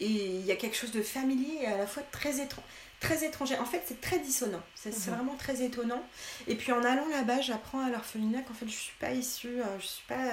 [0.00, 2.64] et il y a quelque chose de familier et à la fois très étrange.
[3.00, 3.58] Très étranger.
[3.58, 4.62] En fait, c'est très dissonant.
[4.74, 5.14] C'est mhm.
[5.14, 6.02] vraiment très étonnant.
[6.46, 9.78] Et puis en allant là-bas, j'apprends à l'orphelinat qu'en fait, je suis pas issue, euh,
[9.78, 10.32] je suis pas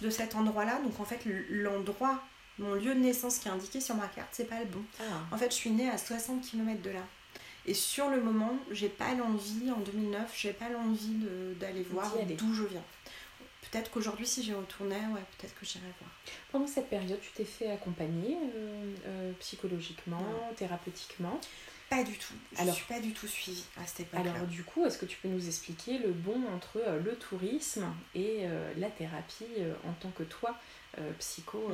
[0.00, 0.80] de, cet endroit-là.
[0.80, 2.22] Donc en fait, l'endroit,
[2.58, 4.82] mon lieu de naissance qui est indiqué sur ma carte, c'est pas le bon.
[5.00, 5.34] Ah.
[5.34, 7.06] En fait, je suis née à 60 km de là.
[7.66, 11.26] Et sur le moment, j'ai pas l'envie, en 2009, j'ai pas l'envie
[11.58, 12.84] d'aller voir d'où je viens
[13.74, 16.10] peut-être qu'aujourd'hui, si j'y retournais, ouais, peut-être que j'irais voir.
[16.52, 20.24] Pendant cette période, tu t'es fait accompagner euh, euh, psychologiquement,
[20.56, 21.40] thérapeutiquement?
[21.90, 22.34] Pas du tout.
[22.56, 24.32] Je ne suis pas du tout suivie à cette époque-là.
[24.32, 27.84] Alors, du coup, est-ce que tu peux nous expliquer le bon entre euh, le tourisme
[28.14, 29.44] et la thérapie
[29.84, 30.56] en tant que toi
[31.18, 31.72] psycho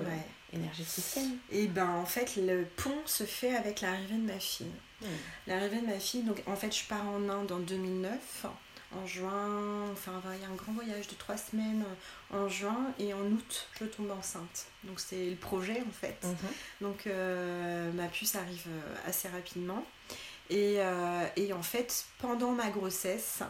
[0.54, 1.36] énergéticienne?
[1.50, 4.72] Et eh ben en fait le pont se fait avec l'arrivée de ma fille.
[5.46, 8.46] L'arrivée de ma fille, donc en fait je pars en Inde en 2009
[8.92, 11.84] en juin, enfin il y a un grand voyage de trois semaines
[12.30, 14.66] en juin et en août je tombe enceinte.
[14.84, 16.18] Donc c'est le projet en fait.
[16.24, 16.36] Mhm.
[16.80, 17.08] Donc
[17.94, 18.66] ma puce arrive
[19.06, 19.84] assez rapidement.
[20.48, 20.78] Et,
[21.36, 23.42] et, en fait pendant ma grossesse,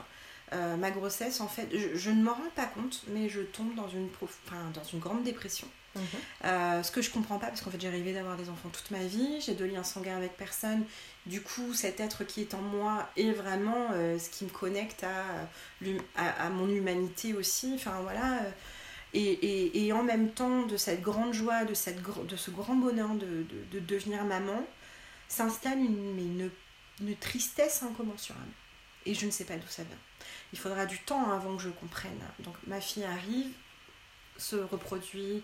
[0.52, 3.88] ma grossesse en fait, je, je ne m'en rends pas compte mais je tombe dans
[3.88, 5.68] une, enfin, dans une grande dépression.
[5.96, 6.02] Mhm.
[6.44, 8.90] Euh, ce que je comprends pas, parce qu'en fait j'ai rêvé d'avoir des enfants toute
[8.90, 10.84] ma vie, j'ai de liens sanguins avec personne.
[11.26, 15.04] Du coup, cet être qui est en moi est vraiment euh, ce qui me connecte
[15.04, 15.48] à,
[16.16, 17.72] à, mon humanité aussi.
[17.74, 18.42] Enfin voilà.
[18.42, 18.50] Euh,
[19.12, 22.76] et, et, et, en même temps, de cette grande joie, de, cette, de ce grand
[22.76, 24.64] bonheur de, de, devenir maman,
[25.26, 26.50] s'installe une, une,
[27.00, 28.52] une, tristesse incommensurable.
[29.06, 29.98] Et je ne sais pas d'où ça vient.
[30.52, 32.20] Il faudra du temps avant que je comprenne.
[32.38, 33.50] Donc ma fille arrive,
[34.36, 35.42] se reproduit,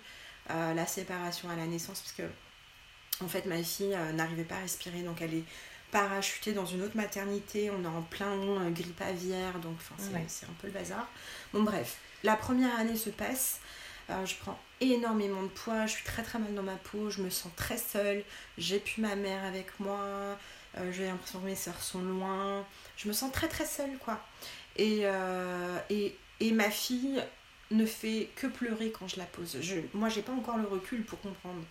[0.50, 2.22] euh, la séparation à la naissance, parce que
[3.24, 5.44] en fait ma fille euh, n'arrivait pas à respirer, donc elle est
[5.90, 9.76] parachutée dans une autre maternité, on est en plein euh, grippe aviaire, donc
[10.28, 11.08] c'est un peu le bazar.
[11.52, 13.60] Bon bref, la première année se passe,
[14.08, 17.30] je prends énormément de poids, je suis très très mal dans ma peau, je me
[17.30, 18.22] sens très seule,
[18.58, 20.36] j'ai plus ma mère avec moi,
[20.92, 22.64] j'ai l'impression que mes soeurs sont loin,
[22.96, 24.20] je me sens très très seule quoi.
[24.76, 25.04] Et,
[25.90, 27.22] et, et ma fille
[27.70, 29.58] ne fait que pleurer quand je la pose.
[29.60, 31.62] Je, moi, j'ai pas encore le recul pour comprendre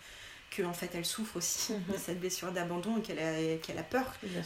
[0.51, 1.97] que en fait elle souffre aussi de mhm.
[1.97, 4.05] cette blessure d'abandon et qu'elle a, qu'elle a peur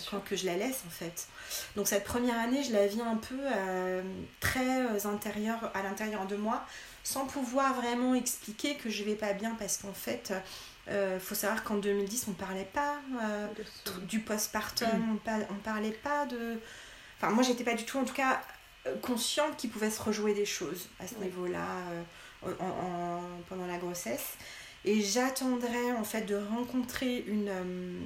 [0.10, 1.28] quand que je la laisse en fait.
[1.76, 4.02] Donc cette première année, je la vis un peu euh,
[4.40, 6.66] très euh, intérieur, à l'intérieur de moi,
[7.04, 10.34] sans pouvoir vraiment expliquer que je vais pas bien parce qu'en fait,
[10.88, 13.00] il euh, faut savoir qu'en 2010, on parlait pas
[14.08, 16.60] du postpartum, on, on parlait pas de...
[17.18, 18.59] Enfin, moi, j'étais pas du tout, en tout cas, euh,
[19.02, 21.68] consciente qu'il pouvait se rejouer des choses à ce niveau-là
[22.46, 24.38] euh, en, pendant la grossesse.
[24.86, 28.00] Et j'attendrai en fait de rencontrer une, euh,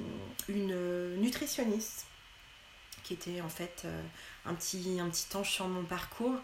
[0.48, 2.06] une nutritionniste
[3.04, 3.86] qui était en fait
[4.46, 6.36] un, petit, un petit ange sur mon parcours.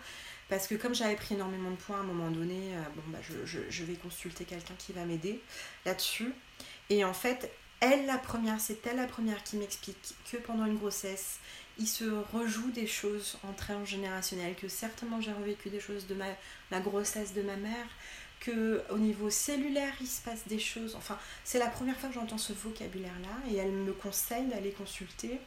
[0.50, 3.46] Parce que comme j'avais pris énormément de poids à un moment donné, bon, bah, je,
[3.46, 5.40] je, je vais consulter quelqu'un qui va m'aider
[5.86, 6.34] là-dessus.
[6.90, 10.76] Et en fait, elle, la première, c'est elle la première qui m'explique que pendant une
[10.76, 11.38] grossesse,
[11.80, 16.80] il se rejoue des choses en transgénérationnel, que certainement j'ai revécu des choses de ma,
[16.80, 17.86] grossesse de ma mère,
[18.38, 20.94] que au niveau cellulaire il se passe des choses.
[20.94, 25.40] Enfin, c'est la première fois que j'entends ce vocabulaire-là et elle me conseille d'aller consulter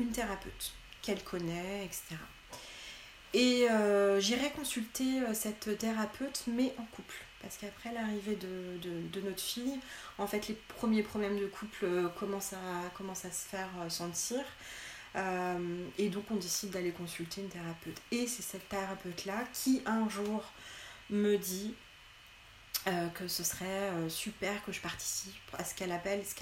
[0.00, 0.72] une thérapeute
[1.02, 2.16] qu'elle connaît, etc.
[3.32, 7.16] Et euh, j'irai consulter euh, cette thérapeute, mais en couple.
[7.42, 8.78] Parce qu'après l'arrivée de,
[9.12, 9.78] de, notre fille,
[10.18, 14.38] en fait, les premiers problèmes de couple euh, commencent, à, commencent à se faire sentir.
[15.16, 18.00] Euh, et donc on décide d'aller consulter une thérapeute.
[18.10, 20.44] Et c'est cette thérapeute-là qui un jour
[21.10, 21.74] me dit
[22.86, 26.34] euh, que ce serait euh, super que je participe à ce qu'elle appelle, ce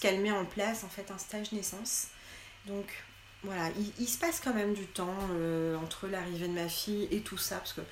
[0.00, 2.08] qu'elle met en place, en fait un stage naissance.
[2.66, 2.86] Donc
[3.42, 5.14] voilà, il, se passe quand même du temps
[5.80, 7.82] entre l'arrivée de ma fille et tout ça, parce que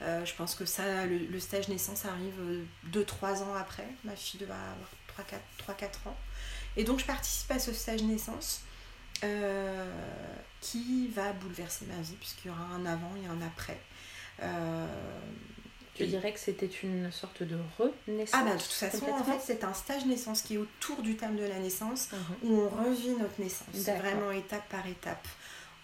[0.00, 3.86] je pense que ça, le, stage naissance arrive 2-3 ans après.
[4.02, 6.16] Ma fille doit avoir 3-4 ans.
[6.76, 8.64] Et donc je participe à ce stage naissance.
[9.24, 9.90] Euh,
[10.60, 13.78] qui va bouleverser ma vie, puisqu'il y aura un avant et un après.
[14.42, 14.86] Euh,
[15.94, 19.40] tu dirais que c'était une sorte de renaissance Ah bah de toute façon, en fait,
[19.44, 22.50] c'est un stage naissance qui est autour du terme de la naissance, mhm.
[22.50, 25.28] où on revit notre naissance, vraiment étape par étape,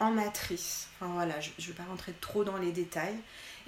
[0.01, 0.89] en matrice.
[0.97, 3.19] Enfin voilà, je ne vais pas rentrer trop dans les détails.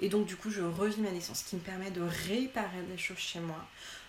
[0.01, 2.97] Et donc du coup, je revis ma naissance, ce qui me permet de réparer des
[2.97, 3.63] choses chez moi,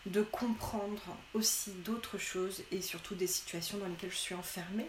[0.07, 1.03] de comprendre
[1.35, 4.89] aussi d'autres choses et surtout des situations dans lesquelles je suis enfermée.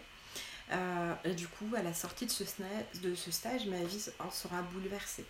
[0.72, 2.44] Euh, et du coup, à la sortie de ce,
[3.32, 5.26] stage, ma vie en sera bouleversée.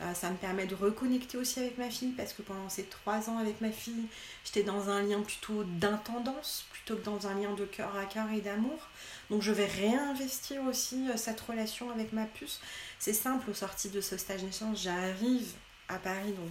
[0.00, 3.28] Euh, ça me permet de reconnecter aussi avec ma fille parce que pendant ces trois
[3.28, 4.06] ans avec ma fille,
[4.44, 8.28] j'étais dans un lien plutôt d'intendance plutôt que dans un lien de cœur à cœur
[8.32, 8.88] et d'amour.
[9.30, 12.60] Donc je vais réinvestir aussi euh, cette relation avec ma puce.
[12.98, 15.52] C'est simple, au sorti de ce stage naissance, j'arrive
[15.88, 16.50] à Paris, donc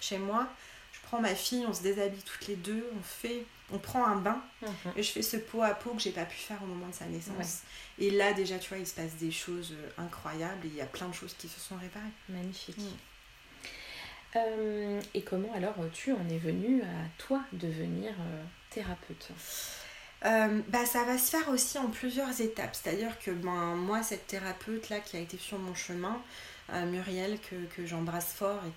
[0.00, 0.48] chez moi,
[1.04, 4.42] prends ma fille, on se déshabille toutes les deux, on fait on prend un bain
[4.62, 4.92] mhm.
[4.96, 6.94] et je fais ce pot à pot que j'ai pas pu faire au moment de
[6.94, 7.62] sa naissance.
[7.98, 10.80] Et là déjà tu vois il se passe des choses euh, incroyables et il y
[10.80, 12.04] a plein de choses qui se sont réparées.
[12.28, 12.78] Magnifique.
[12.78, 13.66] Mm.
[14.36, 19.28] Euh, et comment alors tu en es venue à toi devenir euh, thérapeute?
[20.22, 22.74] Bah, ça va se faire aussi en plusieurs étapes.
[22.74, 26.18] C'est-à-dire que ben, moi, cette thérapeute-là qui a été sur mon chemin,
[26.72, 28.72] Muriel, que, j'embrasse fort et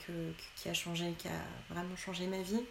[0.55, 2.63] qui a changé, qui a vraiment changé ma vie,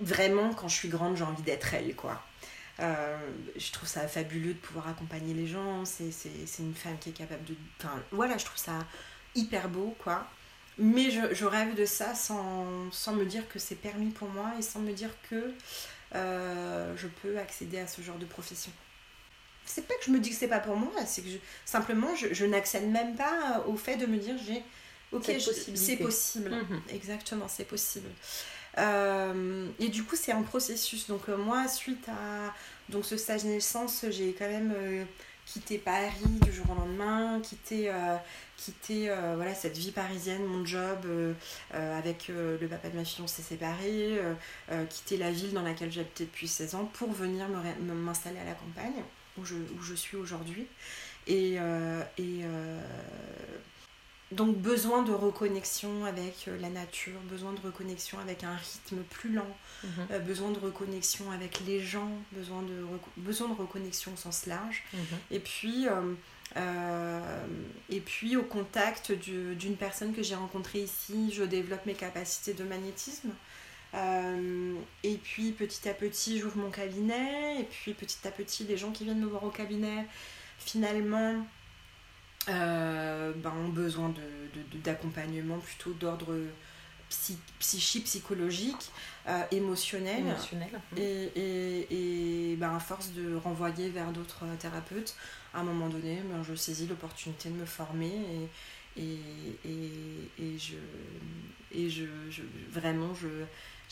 [0.00, 2.22] vraiment, quand je suis grande, j'ai envie d'être elle, quoi.
[2.80, 3.16] Euh,
[3.56, 5.84] je trouve ça fabuleux de pouvoir accompagner les gens.
[5.84, 6.10] C'est
[6.58, 7.54] une femme qui est capable de.
[7.78, 8.78] Enfin, voilà, je trouve ça
[9.34, 10.26] hyper beau, quoi.
[10.78, 14.62] Mais je, rêve de ça sans, sans me dire que c'est permis pour moi et
[14.62, 15.52] sans me dire que
[16.14, 18.72] euh, je peux accéder à ce genre de profession.
[19.74, 21.28] C'est pas que je me dis que c'est pas pour moi, c'est que
[21.64, 24.62] simplement je, n'accède même pas au fait de me dire j'ai
[25.12, 25.30] ok
[25.74, 26.82] c'est possible, mhm.
[26.90, 28.08] exactement c'est possible.
[28.78, 31.06] Euh, et du coup c'est un processus.
[31.08, 32.54] Donc euh, moi suite à
[32.88, 35.04] donc ce stage naissance j'ai quand même euh,
[35.46, 37.90] quitté Paris du jour au lendemain, quitté
[38.62, 41.34] quitter euh, voilà, cette vie parisienne, mon job euh,
[41.74, 44.18] euh, avec le papa de ma fille, on s'est séparés,
[44.88, 49.02] quitter la ville dans laquelle j'habitais depuis 16 ans pour venir m'installer à la campagne
[49.38, 50.66] où je, où je suis aujourd'hui.
[51.26, 51.58] Et,
[52.18, 52.44] et
[54.32, 59.56] donc besoin de reconnexion avec la nature, besoin de reconnexion avec un rythme plus lent,
[59.84, 60.18] mhm.
[60.26, 62.84] besoin de reconnexion avec les gens, besoin de,
[63.18, 64.82] besoin de reconnexion au sens large.
[64.92, 65.00] Mhm.
[65.30, 65.86] Et puis
[66.56, 67.56] euh,
[67.88, 72.64] et puis au contact d'une personne que j'ai rencontrée ici, je développe mes capacités de
[72.64, 73.30] magnétisme.
[73.94, 77.60] Euh, et puis petit à petit, j'ouvre mon cabinet.
[77.60, 80.06] Et puis petit à petit, les gens qui viennent me voir au cabinet,
[80.58, 81.44] finalement,
[82.48, 84.12] euh, ben, ont besoin
[84.84, 86.34] d'accompagnement de, plutôt d'ordre
[87.58, 88.90] psychique, psychologique,
[89.50, 90.24] émotionnel.
[90.96, 95.14] Et, et, et ben, à force de renvoyer vers d'autres thérapeutes,
[95.52, 98.48] à un moment donné, ben, je saisis l'opportunité de me former et,
[98.96, 100.76] et, je,
[101.72, 102.04] et je,
[102.70, 103.28] vraiment je,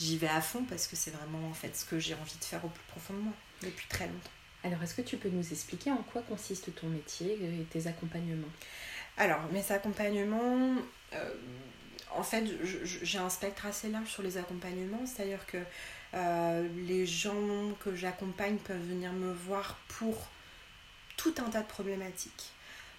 [0.01, 2.45] j'y vais à fond parce que c'est vraiment en fait ce que j'ai envie de
[2.45, 3.33] faire au plus profond de moi
[3.63, 4.31] depuis très longtemps.
[4.63, 8.49] Alors, est-ce que tu peux nous expliquer en quoi consiste ton métier et tes accompagnements?
[9.17, 10.75] Alors, mes accompagnements,
[11.15, 11.35] euh,
[12.15, 12.45] en fait,
[12.85, 15.59] j'ai un spectre assez large sur les accompagnements, c'est-à-dire que
[16.15, 20.29] euh, les gens que j'accompagne peuvent venir me voir pour
[21.17, 22.53] tout un tas de problématiques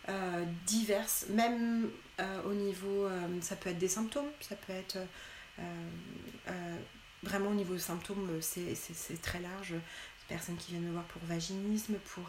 [0.10, 4.98] euh, diverses, même euh, au niveau, euh, ça peut être des symptômes, ça peut être
[7.24, 9.76] vraiment au niveau symptômes, c'est très large.
[10.28, 12.24] Personnes qui viennent me voir pour vaginisme, pour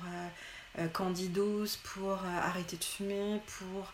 [0.93, 3.93] candidose, pour arrêter de fumer, pour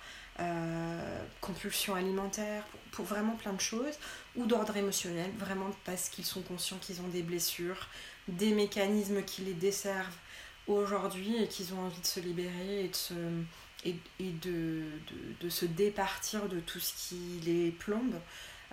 [1.41, 3.99] compulsion alimentaire, pour, vraiment plein de choses,
[4.37, 7.88] ou d'ordre émotionnel, vraiment parce qu'ils sont conscients qu'ils ont des blessures,
[8.29, 10.17] des mécanismes qui les desservent
[10.69, 12.91] aujourd'hui et qu'ils ont envie de se libérer
[13.85, 14.83] et, de,
[15.41, 18.14] de, se départir de tout ce qui les plombe,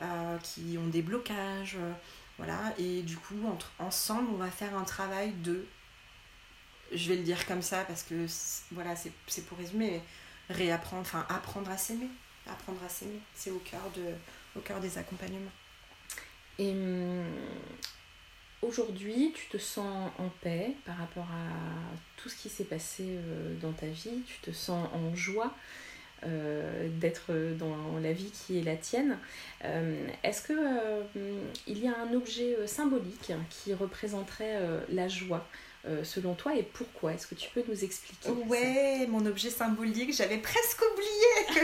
[0.01, 1.77] euh, qui ont des blocages.
[1.77, 1.91] Euh,
[2.37, 5.65] voilà, et du coup, entre, ensemble, on va faire un travail de.
[6.91, 8.25] Je vais le dire comme ça parce que
[8.71, 10.01] voilà, c'est pour résumer,
[10.49, 12.09] réapprendre, enfin apprendre à s'aimer.
[12.47, 13.81] Apprendre à s'aimer, c'est au cœur
[14.55, 15.51] au cœur des accompagnements.
[16.59, 17.25] Et hum,
[18.61, 21.49] aujourd'hui, tu te sens en paix par rapport à
[22.17, 25.53] tout ce qui s'est passé euh, dans ta vie, tu te sens en joie?
[26.25, 29.17] Euh, d'être dans la vie qui est la tienne.
[29.63, 30.53] Euh, est-ce que
[31.67, 34.59] il y a un objet symbolique qui représenterait
[34.89, 35.45] la joie
[35.87, 37.13] euh, selon toi et pourquoi?
[37.13, 41.63] Est-ce que tu peux nous expliquer Ouais, mon objet symbolique, j'avais presque oublié.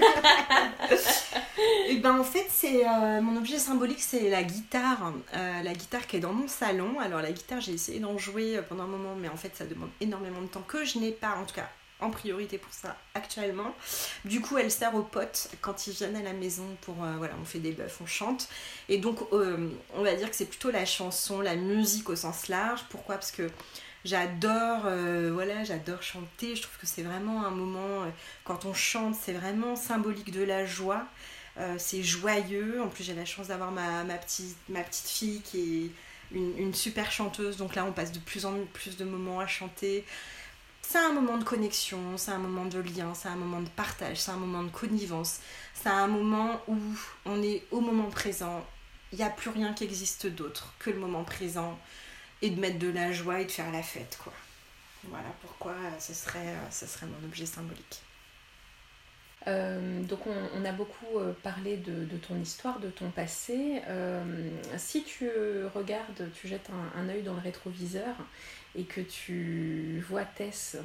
[1.88, 5.74] et eh ben en fait, c'est euh, mon objet symbolique, c'est la guitare, euh, la
[5.74, 7.00] guitare qui est dans mon salon.
[7.00, 9.90] Alors la guitare, j'ai essayé d'en jouer pendant un moment, mais en fait, ça demande
[10.00, 11.70] énormément de temps que je n'ai pas, en tout cas
[12.02, 13.74] en priorité pour ça actuellement.
[14.26, 17.46] Du coup, elle sert aux potes quand ils viennent à la maison pour voilà, on
[17.46, 18.50] fait des bœufs, on chante.
[18.90, 22.82] Et donc, on va dire que c'est plutôt la chanson, la musique au sens large.
[22.90, 23.16] Pourquoi?
[23.16, 23.50] Parce que
[24.04, 26.56] J'adore, euh, voilà, j'adore chanter.
[26.56, 28.10] Je trouve que c'est vraiment un moment, euh,
[28.44, 31.06] quand on chante, c'est vraiment symbolique de la joie.
[31.58, 32.82] Euh, c'est joyeux.
[32.82, 34.58] En plus, j'ai la chance d'avoir ma, petite,
[35.08, 35.92] fille qui
[36.34, 37.58] est une, super chanteuse.
[37.58, 40.04] Donc là, on passe de plus en plus de moments à chanter.
[40.92, 44.18] C'est un moment de connexion, c'est un moment de lien, c'est un moment de partage,
[44.18, 45.40] c'est un moment de connivence.
[45.74, 46.76] C'est un moment où
[47.26, 48.68] on est au moment présent.
[49.14, 51.80] Il n'y a plus rien qui existe d'autre que le moment présent
[52.42, 54.34] et de mettre de la joie et de faire la fête, quoi.
[55.06, 58.02] Voilà pourquoi ce serait, euh, ce serait mon objet symbolique.
[59.48, 63.82] Euh, donc on, a beaucoup euh, parlé de, ton histoire, de ton passé.
[64.76, 65.30] si tu
[65.74, 68.18] regardes, tu jettes un, un, œil dans le rétroviseur
[68.76, 70.78] et que tu vois Tess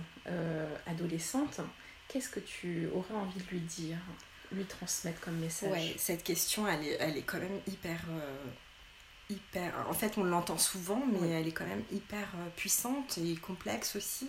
[0.87, 1.61] adolescente,
[2.09, 3.99] qu'est-ce que tu aurais envie de lui dire,
[4.53, 5.70] lui transmettre comme message?
[5.70, 8.01] Ouais, cette question, elle est, elle est quand même hyper
[9.31, 9.72] hyper.
[9.88, 13.96] En fait, on l'entend souvent, mais elle est quand même hyper euh, puissante et complexe
[13.96, 14.29] aussi.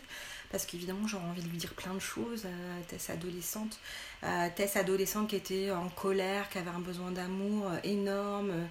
[0.52, 3.80] Parce qu'évidemment, j'aurais envie de lui dire plein de choses à Tess adolescente.
[4.22, 8.66] À Tess adolescente qui était en colère, qui avait un besoin d'amour euh, énorme, euh,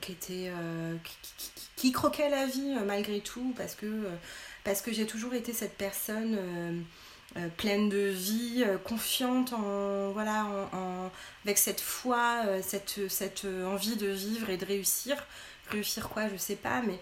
[0.00, 0.50] qui était.
[1.76, 6.84] qui, croquait la vie malgré tout, parce que, j'ai toujours été cette personne
[7.36, 11.10] euh, pleine de vie, euh, confiante en, voilà, en,
[11.44, 15.16] avec cette foi, euh, cette, envie de vivre et de réussir.
[15.70, 16.98] Réussir quoi, je sais pas, mais.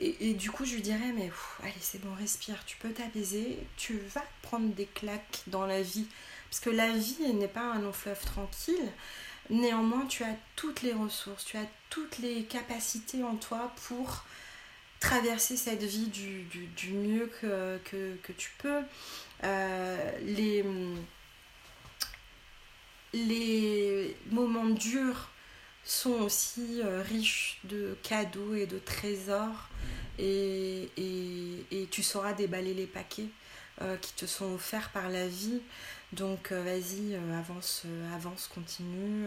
[0.00, 1.30] Et, du coup, je lui dirais, mais
[1.62, 6.06] allez, c'est bon, respire, tu peux t'apaiser, tu vas prendre des claques dans la vie.
[6.50, 8.90] Parce que la vie n'est pas un long fleuve tranquille.
[9.52, 14.24] Néanmoins, tu as toutes les ressources, tu as toutes les capacités en toi pour
[14.98, 17.78] traverser cette vie du, mieux que,
[18.38, 18.80] tu peux.
[19.44, 20.64] Euh, les,
[24.30, 25.28] moments durs
[25.84, 29.68] sont aussi euh, riches de cadeaux et de trésors
[30.18, 33.28] et, et, tu sauras déballer les paquets
[33.82, 35.60] euh, qui te sont offerts par la vie.
[36.12, 37.84] Donc vas-y, avance,
[38.14, 39.26] avance, continue.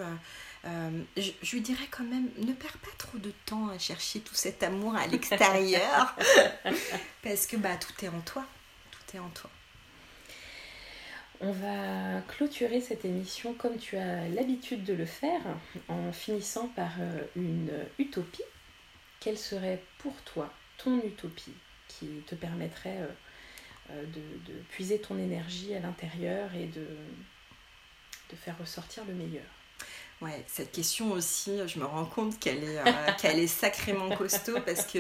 [0.64, 4.36] Je, je, lui dirais quand même, ne perds pas trop de temps à chercher tout
[4.36, 6.16] cet amour à l'extérieur.
[7.24, 8.46] parce que bah, tout est en toi.
[8.92, 9.50] Tout est en toi.
[11.42, 15.42] On va clôturer cette émission comme tu as l'habitude de le faire,
[15.90, 18.44] en finissant par euh, une utopie.
[19.20, 21.54] Quelle serait pour toi ton utopie
[21.88, 23.00] qui te permettrait
[23.92, 24.06] euh, euh,
[24.48, 26.88] de, puiser ton énergie à l'intérieur et de,
[28.32, 29.44] de faire ressortir le meilleur.
[30.22, 32.80] Ouais, cette question aussi, je me rends compte qu'elle est,
[33.22, 35.00] qu'elle est sacrément costaud parce que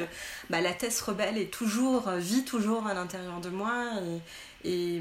[0.49, 3.93] bah, la thèse rebelle est toujours, vit toujours à l'intérieur de moi
[4.65, 4.99] et,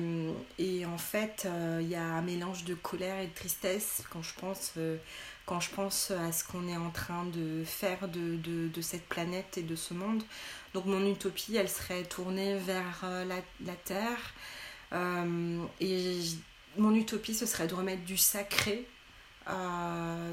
[0.59, 4.23] et, en fait, euh, il y a un mélange de colère et de tristesse quand
[4.23, 4.97] je pense, euh,
[5.47, 9.59] quand je pense à ce qu'on est en train de faire de, de, cette planète
[9.59, 10.23] et de ce monde.
[10.73, 14.35] Donc mon utopie, elle serait tournée vers euh, la, la, Terre.
[15.81, 16.21] et
[16.79, 18.87] mon utopie, ce serait de remettre du sacré,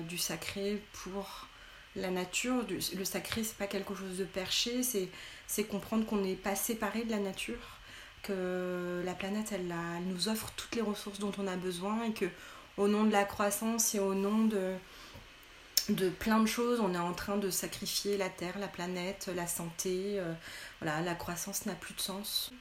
[0.07, 1.47] du sacré pour
[1.95, 2.63] la nature.
[2.69, 7.11] Le sacré, c'est pas quelque chose de perché, c'est comprendre qu'on n'est pas séparé de
[7.11, 7.79] la nature
[8.23, 9.73] que la planète, elle,
[10.05, 12.25] nous offre toutes les ressources dont on a besoin et que
[12.77, 14.75] au nom de la croissance et au nom de,
[15.89, 19.47] de plein de choses, on est en train de sacrifier la Terre, la planète, la
[19.47, 20.19] santé.
[20.19, 20.33] Euh,
[20.81, 22.51] voilà, la croissance n'a plus de sens.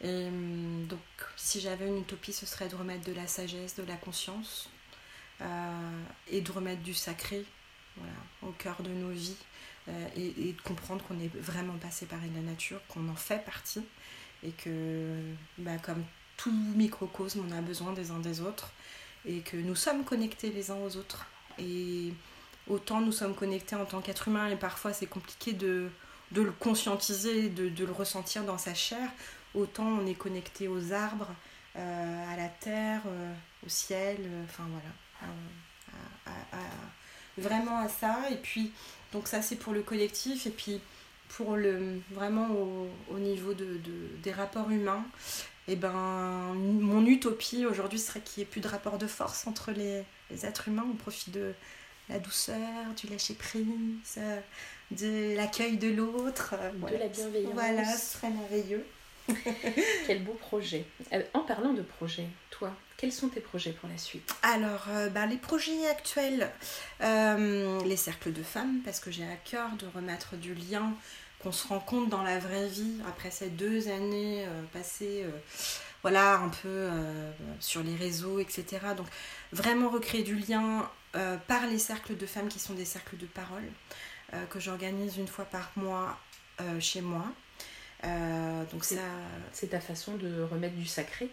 [0.00, 1.00] Et hum, donc,
[1.36, 4.70] si j'avais une utopie, ce serait de remettre de la sagesse, de la conscience
[5.40, 7.44] euh, et de remettre du sacré
[7.96, 8.12] voilà,
[8.42, 9.36] au cœur de nos vies
[9.88, 13.44] euh, et, de comprendre qu'on n'est vraiment pas séparé de la nature, qu'on en fait
[13.44, 13.84] partie
[14.42, 15.20] et que
[15.58, 16.04] bah, comme
[16.36, 18.72] tout microcosme, on a besoin des uns des autres
[19.24, 21.26] et que nous sommes connectés les uns aux autres.
[22.68, 25.90] Autant nous sommes connectés en tant qu'être humain et parfois c'est compliqué de,
[26.34, 29.10] le conscientiser, de, de, le ressentir dans sa chair,
[29.54, 31.28] autant on est connecté aux arbres,
[31.76, 33.32] euh, à la terre, euh,
[33.64, 36.34] au ciel, euh, enfin voilà,
[37.38, 38.18] vraiment à ça.
[38.30, 38.72] Et puis,
[39.12, 40.80] donc ça c'est pour le collectif, et puis
[41.30, 42.48] pour le, vraiment
[43.10, 43.80] au, niveau de,
[44.22, 45.04] des rapports humains,
[45.68, 49.46] et eh ben, mon utopie aujourd'hui serait qu'il n'y ait plus de rapport de force
[49.46, 50.04] entre les,
[50.44, 51.54] êtres humains au profit de
[52.08, 54.18] la douceur, du lâcher-prise,
[54.90, 56.54] de l'accueil de l'autre.
[56.74, 57.52] De la bienveillance.
[57.54, 58.86] Voilà, ce serait merveilleux.
[60.06, 60.84] Quel beau projet.
[61.12, 64.32] Euh, en parlant de projet, toi, quels sont tes projets pour la suite?
[64.42, 66.50] Alors, euh, ben, les projets actuels,
[67.00, 70.92] euh, les cercles de femmes, parce que j'ai à cœur de remettre du lien
[71.42, 75.30] qu'on se rend compte dans la vraie vie, après ces deux années euh, passées, euh,
[76.02, 78.78] voilà, un peu euh, sur les réseaux, etc.
[78.96, 79.06] Donc,
[79.52, 80.88] vraiment recréer du lien
[81.46, 83.64] par les cercles de femmes qui sont des cercles de parole,
[84.48, 86.18] que j'organise une fois par mois
[86.80, 87.26] chez moi.
[88.02, 89.02] donc ça
[89.52, 91.28] c'est ta façon de remettre du sacré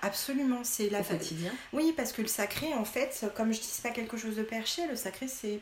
[0.00, 3.82] absolument c'est la quotidien oui parce que le sacré en fait comme je dis c'est
[3.82, 5.60] pas quelque chose de perché le sacré c'est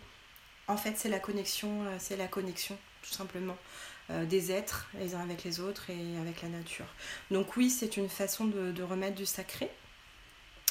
[0.68, 3.56] en fait c'est la connexion c'est la connexion tout simplement,
[4.10, 6.86] euh, des êtres les uns avec les autres et avec la nature.
[7.30, 9.70] Donc oui, c'est une façon de, remettre du sacré.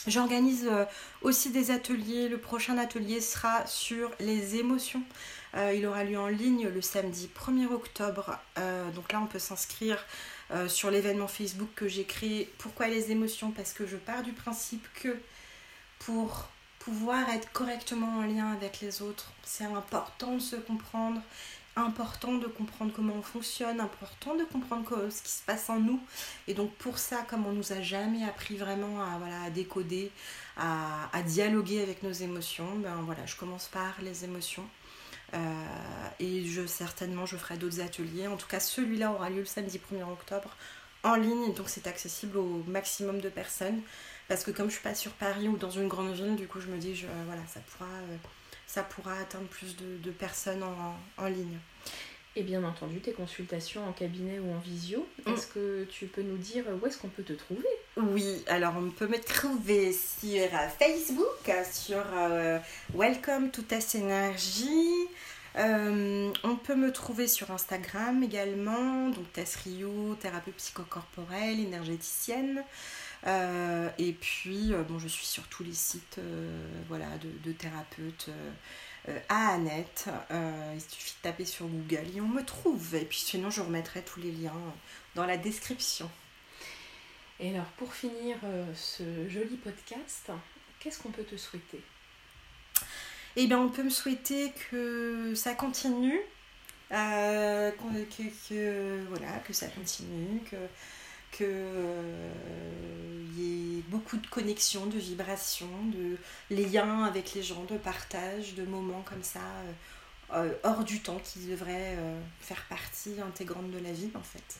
[0.07, 0.85] J'organise euh,
[1.21, 2.29] aussi des ateliers.
[2.29, 5.01] Le prochain atelier sera sur les émotions.
[5.55, 8.37] Euh, il aura lieu en ligne le samedi 1er octobre.
[8.93, 10.03] donc là, on peut s'inscrire
[10.67, 12.51] sur l'événement Facebook que j'ai créé.
[12.57, 13.51] Pourquoi les émotions?
[13.51, 15.17] Parce que je pars du principe que
[15.99, 16.49] pour
[16.79, 21.19] pouvoir être correctement en lien avec les autres, c'est important de se comprendre
[21.75, 26.01] important de comprendre comment on fonctionne, important de comprendre ce qui se passe en nous.
[26.47, 30.11] Et donc pour ça, comme on nous a jamais appris vraiment à, décoder,
[30.57, 34.65] à, dialoguer avec nos émotions, ben voilà, je commence par les émotions.
[35.33, 35.37] Euh,
[36.19, 38.27] et je certainement je ferai d'autres ateliers.
[38.27, 40.55] En tout cas, celui-là aura lieu le samedi 1er octobre
[41.03, 43.81] en ligne, donc c'est accessible au maximum de personnes.
[44.27, 46.59] Parce que comme je suis pas sur Paris ou dans une grande ville, du coup
[46.59, 48.17] je me dis voilà, ça pourra euh,
[48.67, 51.57] ça pourra atteindre plus de, personnes en, ligne.
[52.37, 55.33] Et bien entendu, tes consultations en cabinet ou en visio, mm.
[55.33, 57.67] est-ce que tu peux nous dire où est-ce qu'on peut te trouver?
[57.95, 62.59] Oui, alors on peut me trouver sur Facebook, sur euh,
[62.93, 65.07] Welcome to Test Energy,
[65.57, 72.63] on peut me trouver sur Instagram également, donc Tess Rio, thérapeute psychocorporelle, énergéticienne.
[73.25, 76.19] Et puis, bon, je suis sur tous les sites
[76.87, 77.07] voilà,
[77.43, 78.29] de, thérapeutes
[79.29, 80.05] à Annette.
[80.31, 82.95] il suffit de taper sur Google et on me trouve.
[82.95, 84.53] Et puis sinon, je remettrai tous les liens
[85.15, 86.09] dans la description.
[87.39, 88.37] Et alors, pour finir
[88.75, 90.31] ce joli podcast,
[90.79, 91.81] qu'est-ce qu'on peut te souhaiter?
[93.37, 96.19] Eh bien, on peut me souhaiter que ça continue,
[96.91, 100.55] euh, que, voilà, que ça continue, que
[101.35, 102.29] qu'il euh,
[103.35, 106.17] y ait beaucoup de connexions, de vibrations, de
[106.55, 109.41] liens avec les gens, de partage, de moments comme ça,
[110.33, 111.97] euh, hors du temps qui devraient
[112.39, 114.59] faire partie intégrante de la vie en fait.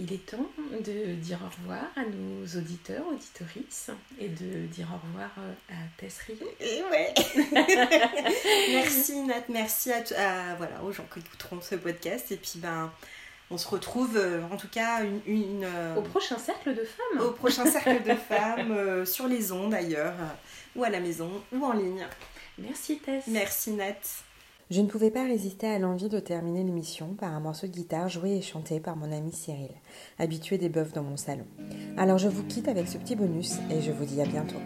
[0.00, 5.06] Il est temps de dire au revoir à nos auditeurs, auditorices, et de dire au
[5.06, 6.20] revoir euh, à Tess
[6.58, 7.14] Et ouais
[8.72, 12.32] Merci Nat, merci à, voilà, aux gens qui écouteront ce podcast.
[12.32, 12.92] Et puis ben,
[13.54, 17.24] on se retrouve euh, en tout cas une, euh, au prochain cercle de femmes.
[17.24, 20.14] Au prochain cercle de femmes, sur les ondes d'ailleurs,
[20.74, 22.04] ou à la maison, ou en ligne.
[22.58, 23.24] Merci Tess.
[23.28, 23.94] Merci Nat.
[24.70, 28.08] Je ne pouvais pas résister à l'envie de terminer l'émission par un morceau de guitare
[28.08, 29.70] joué et chanté par mon ami Cyril,
[30.18, 31.46] habitué des bœufs dans mon salon.
[31.96, 34.60] Alors je vous quitte avec ce petit bonus et je vous dis à bientôt.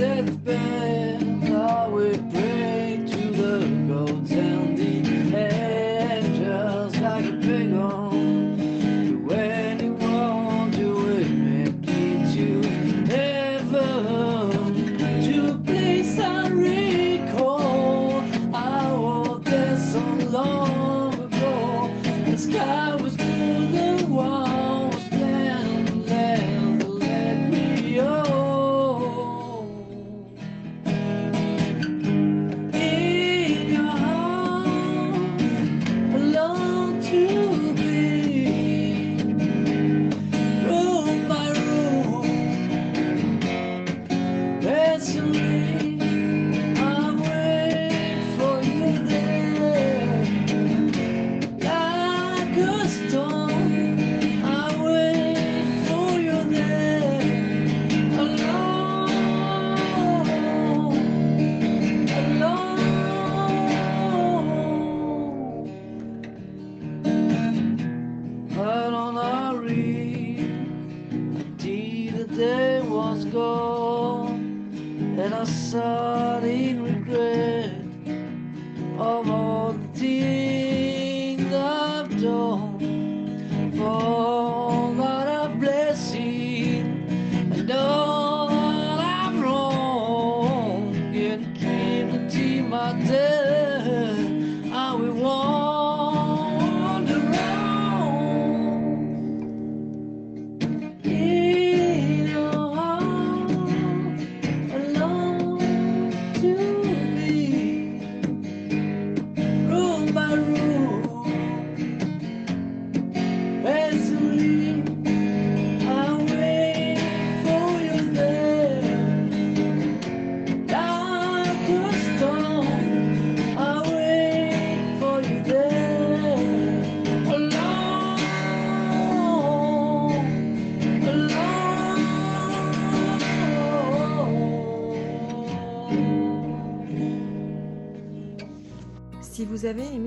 [0.00, 2.33] that bend, I would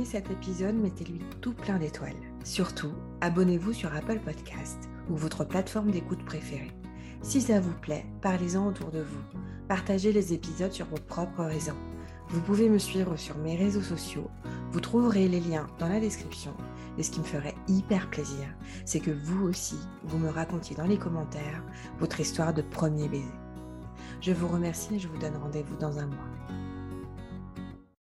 [0.07, 2.15] cet épisode, mettez-lui tout plein d'étoiles.
[2.45, 6.71] Surtout, abonnez-vous sur Apple Podcast ou votre plateforme d'écoute préférée.
[7.21, 9.39] Si ça vous plaît, parlez-en autour de vous.
[9.67, 11.75] Partagez les épisodes sur vos propres réseaux.
[12.29, 14.29] Vous pouvez me suivre sur mes réseaux sociaux.
[14.71, 16.53] Vous trouverez les liens dans la description.
[16.97, 18.47] Et ce qui me ferait hyper plaisir,
[18.85, 21.63] c'est que vous aussi, vous me racontiez dans les commentaires
[21.99, 23.25] votre histoire de premier baiser.
[24.21, 26.66] Je vous remercie et je vous donne rendez-vous dans un mois.